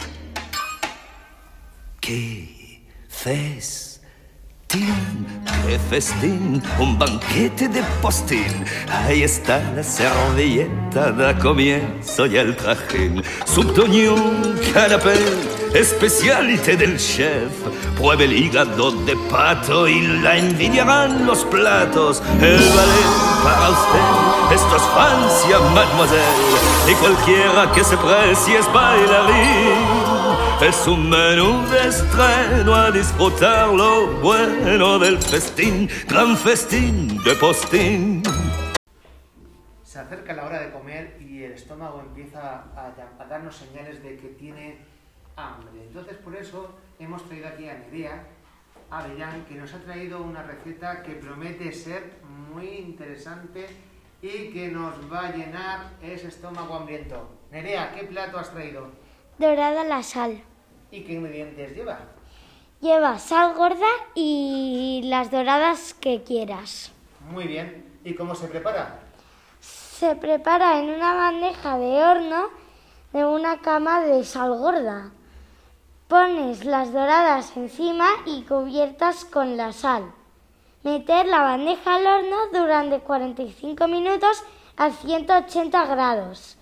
¡Qué 2.07 2.47
festín! 3.09 3.99
¡Qué 4.69 5.77
festín! 5.91 6.63
Un 6.79 6.97
banquete 6.97 7.67
de 7.67 7.83
postín. 8.01 8.65
Ahí 8.89 9.25
está 9.25 9.59
la 9.75 9.83
servilleta, 9.83 11.11
da 11.11 11.37
comienzo 11.37 12.27
ya 12.27 12.43
el 12.43 12.55
trajín. 12.55 13.25
Subtoñón, 13.45 14.57
canapé, 14.73 15.17
especialité 15.75 16.77
del 16.77 16.97
chef. 16.97 17.51
Pruebe 17.97 18.27
el 18.27 18.35
hígado 18.35 18.93
de 18.93 19.17
pato 19.29 19.89
y 19.89 20.01
la 20.23 20.37
envidiarán 20.37 21.27
los 21.27 21.45
platos. 21.47 22.23
El 22.41 22.63
ballet 22.77 23.15
para 23.43 23.71
usted, 23.71 24.55
esto 24.55 24.77
es 24.77 24.83
Francia, 24.95 25.59
mademoiselle. 25.75 26.89
Y 26.89 26.95
cualquiera 26.95 27.73
que 27.73 27.83
se 27.83 27.97
precie 27.97 28.59
es 28.59 28.73
bailarín. 28.73 29.96
Es 30.61 30.87
un 30.89 31.11
menú 31.11 31.69
de 31.69 31.89
estreno 31.89 32.75
a 32.75 32.91
disfrutar 32.91 33.69
lo 33.75 34.07
bueno 34.23 34.99
del 34.99 35.19
festín, 35.19 35.87
gran 36.09 36.35
festín 36.35 37.23
de 37.23 37.35
postín. 37.35 38.23
Se 39.83 39.99
acerca 39.99 40.33
la 40.33 40.47
hora 40.47 40.61
de 40.61 40.73
comer 40.73 41.19
y 41.21 41.45
el 41.45 41.53
estómago 41.53 42.01
empieza 42.01 42.65
a, 42.75 43.27
darnos 43.29 43.55
señales 43.55 44.03
de 44.03 44.17
que 44.17 44.29
tiene 44.29 44.79
hambre. 45.37 45.83
Entonces, 45.89 46.17
por 46.17 46.35
eso 46.35 46.75
hemos 46.99 47.23
traído 47.29 47.49
aquí 47.49 47.69
a 47.69 47.75
Nerea 47.75 48.25
Avellán, 48.91 49.45
que 49.45 49.57
nos 49.57 49.75
ha 49.75 49.79
traído 49.81 50.23
una 50.23 50.43
receta 50.43 51.03
que 51.03 51.13
promete 51.13 51.71
ser 51.71 52.15
muy 52.55 52.69
interesante 52.79 53.67
y 54.23 54.53
que 54.55 54.69
nos 54.69 54.95
va 55.13 55.27
a 55.27 55.33
llenar 55.33 55.91
ese 56.01 56.29
estómago 56.29 56.77
hambriento. 56.77 57.29
Nerea, 57.51 57.93
¿qué 57.93 58.05
plato 58.05 58.39
has 58.39 58.51
traído? 58.51 59.06
Dorada 59.39 59.85
la 59.85 60.03
sal. 60.03 60.41
¿Y 60.91 61.03
qué 61.03 61.13
ingredientes 61.13 61.77
lleva? 61.77 61.99
Lleva 62.81 63.19
sal 63.19 63.55
gorda 63.55 63.89
y 64.15 65.03
las 65.05 65.31
doradas 65.31 65.93
que 65.93 66.23
quieras. 66.23 66.93
Muy 67.31 67.47
bien. 67.47 67.99
¿Y 68.05 68.15
cómo 68.15 68.35
se 68.35 68.49
prepara? 68.49 69.01
Se 69.61 70.15
prepara 70.17 70.79
en 70.79 70.91
una 70.91 71.15
bandeja 71.15 71.77
de 71.79 72.03
horno 72.03 72.49
de 73.13 73.25
una 73.25 73.61
cama 73.61 74.01
de 74.01 74.25
sal 74.25 74.57
gorda. 74.57 75.11
Pones 76.09 76.65
las 76.65 76.93
doradas 76.93 77.57
encima 77.57 78.09
y 78.25 78.43
cubiertas 78.43 79.25
con 79.25 79.57
la 79.57 79.73
sal. 79.73 80.13
Meter 80.83 81.27
la 81.27 81.43
bandeja 81.43 81.97
al 81.97 82.07
horno 82.07 82.37
durante 82.53 83.01
45 83.01 83.89
minutos 83.89 84.45
a 84.77 84.91
180 84.91 85.87
grados. 85.87 86.56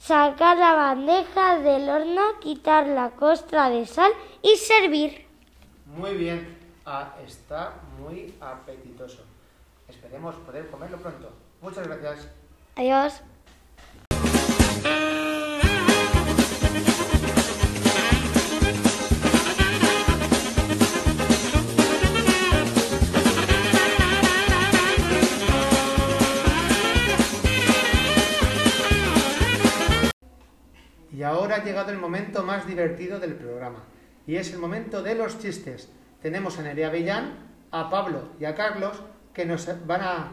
Sacar 0.00 0.56
la 0.56 0.72
bandeja 0.72 1.58
del 1.58 1.86
horno, 1.90 2.40
quitar 2.40 2.86
la 2.86 3.10
costra 3.10 3.68
de 3.68 3.84
sal 3.84 4.10
y 4.40 4.56
servir. 4.56 5.26
Muy 5.84 6.14
bien. 6.14 6.56
Ah, 6.86 7.16
está 7.24 7.74
muy 7.98 8.34
apetitoso. 8.40 9.22
Esperemos 9.86 10.34
poder 10.36 10.70
comerlo 10.70 10.96
pronto. 10.96 11.30
Muchas 11.60 11.86
gracias. 11.86 12.28
Adiós. 12.76 13.22
Y 31.20 31.22
ahora 31.22 31.56
ha 31.56 31.62
llegado 31.62 31.90
el 31.90 31.98
momento 31.98 32.42
más 32.44 32.66
divertido 32.66 33.20
del 33.20 33.34
programa. 33.34 33.84
Y 34.26 34.36
es 34.36 34.54
el 34.54 34.58
momento 34.58 35.02
de 35.02 35.14
los 35.14 35.38
chistes. 35.38 35.90
Tenemos 36.22 36.58
a 36.58 36.62
Nerea 36.62 36.88
Villán, 36.88 37.34
a 37.70 37.90
Pablo 37.90 38.30
y 38.40 38.46
a 38.46 38.54
Carlos 38.54 38.96
que 39.34 39.44
nos 39.44 39.68
van 39.86 40.00
a 40.00 40.32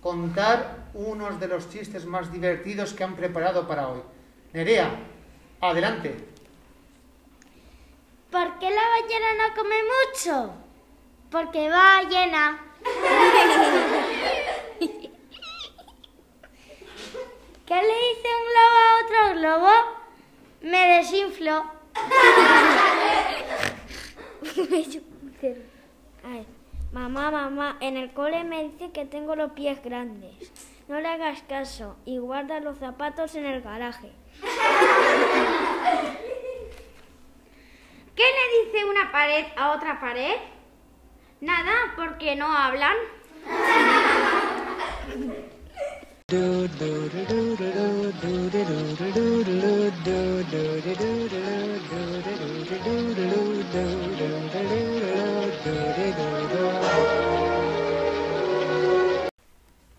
contar 0.00 0.88
unos 0.94 1.38
de 1.38 1.46
los 1.46 1.70
chistes 1.70 2.06
más 2.06 2.32
divertidos 2.32 2.92
que 2.92 3.04
han 3.04 3.14
preparado 3.14 3.68
para 3.68 3.86
hoy. 3.86 4.00
Nerea, 4.52 4.98
adelante. 5.60 6.16
¿Por 8.28 8.58
qué 8.58 8.68
la 8.68 8.82
ballena 8.82 9.46
no 9.46 9.54
come 9.54 9.76
mucho? 9.94 10.54
Porque 11.30 11.68
va 11.68 12.02
llena. 12.02 12.58
¿Qué 17.64 17.74
le 17.74 17.94
dice 18.08 18.28
un 18.34 18.44
globo 18.50 18.76
a 18.82 18.98
otro 19.04 19.20
globo? 19.38 19.96
Me 20.66 20.96
desinflo. 20.96 21.64
Mamá, 26.92 27.30
mamá, 27.30 27.76
en 27.80 27.96
el 27.96 28.12
cole 28.12 28.42
me 28.42 28.64
dice 28.64 28.90
que 28.90 29.04
tengo 29.04 29.36
los 29.36 29.52
pies 29.52 29.80
grandes. 29.84 30.34
No 30.88 30.98
le 30.98 31.06
hagas 31.06 31.42
caso 31.42 31.96
y 32.04 32.18
guarda 32.18 32.58
los 32.58 32.78
zapatos 32.78 33.36
en 33.36 33.46
el 33.46 33.62
garaje. 33.62 34.10
¿Qué 38.16 38.24
le 38.24 38.64
dice 38.64 38.84
una 38.86 39.12
pared 39.12 39.46
a 39.56 39.70
otra 39.70 40.00
pared? 40.00 40.34
Nada, 41.40 41.94
porque 41.94 42.34
no 42.34 42.52
hablan. 42.52 42.96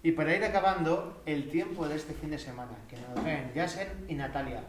Y 0.04 0.12
para 0.12 0.36
ir 0.36 0.44
acabando, 0.44 1.22
el 1.26 1.50
tiempo 1.50 1.88
de 1.88 1.96
este 1.96 2.14
fin 2.14 2.32
de 2.32 2.40
semana, 2.40 2.78
que 2.90 2.98
nos 2.98 3.16
traen 3.24 3.54
Yasen 3.54 3.88
y 4.10 4.16
Natalia. 4.16 4.64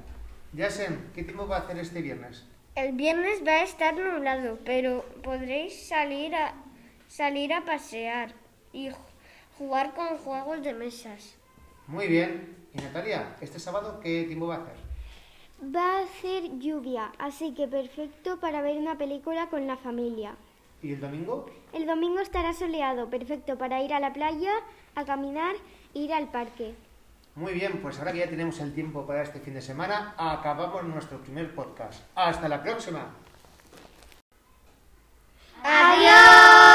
Yasen, 0.52 1.10
¿qué 1.14 1.22
tiempo 1.22 1.46
va 1.46 1.56
a 1.56 1.60
hacer 1.60 1.78
este 1.78 2.02
viernes? 2.02 2.44
El 2.76 2.92
viernes 2.92 3.40
va 3.46 3.52
a 3.54 3.62
estar 3.62 3.94
nublado, 3.96 4.58
pero 4.64 5.04
podréis 5.22 5.88
salir 5.88 6.34
a, 6.34 6.54
salir 7.08 7.52
a 7.52 7.64
pasear 7.64 8.32
y 8.72 8.90
ju- 8.90 8.96
jugar 9.58 9.94
con 9.94 10.18
juegos 10.18 10.62
de 10.62 10.72
mesas. 10.74 11.34
Muy 11.88 12.06
bien. 12.06 12.56
¿Y 12.74 12.78
Natalia, 12.82 13.34
este 13.40 13.58
sábado 13.58 13.98
qué 14.00 14.24
tiempo 14.24 14.46
va 14.46 14.56
a 14.56 14.58
hacer? 14.58 14.76
Va 15.74 15.96
a 15.96 16.02
hacer 16.02 16.58
lluvia, 16.58 17.10
así 17.18 17.54
que 17.54 17.66
perfecto 17.66 18.38
para 18.38 18.60
ver 18.60 18.76
una 18.76 18.96
película 18.96 19.48
con 19.48 19.66
la 19.66 19.76
familia. 19.76 20.36
¿Y 20.82 20.92
el 20.92 21.00
domingo? 21.00 21.50
El 21.72 21.86
domingo 21.86 22.20
estará 22.20 22.52
soleado, 22.52 23.08
perfecto 23.08 23.56
para 23.58 23.82
ir 23.82 23.92
a 23.94 24.00
la 24.00 24.12
playa, 24.12 24.52
a 24.94 25.04
caminar 25.04 25.56
e 25.94 26.00
ir 26.00 26.12
al 26.12 26.30
parque. 26.30 26.74
Muy 27.34 27.54
bien, 27.54 27.80
pues 27.80 27.98
ahora 27.98 28.12
que 28.12 28.18
ya 28.18 28.28
tenemos 28.28 28.60
el 28.60 28.74
tiempo 28.74 29.06
para 29.06 29.22
este 29.22 29.40
fin 29.40 29.54
de 29.54 29.62
semana, 29.62 30.14
acabamos 30.18 30.84
nuestro 30.84 31.18
primer 31.20 31.54
podcast. 31.54 32.02
Hasta 32.14 32.48
la 32.48 32.62
próxima. 32.62 33.14
¡Adiós! 35.64 36.68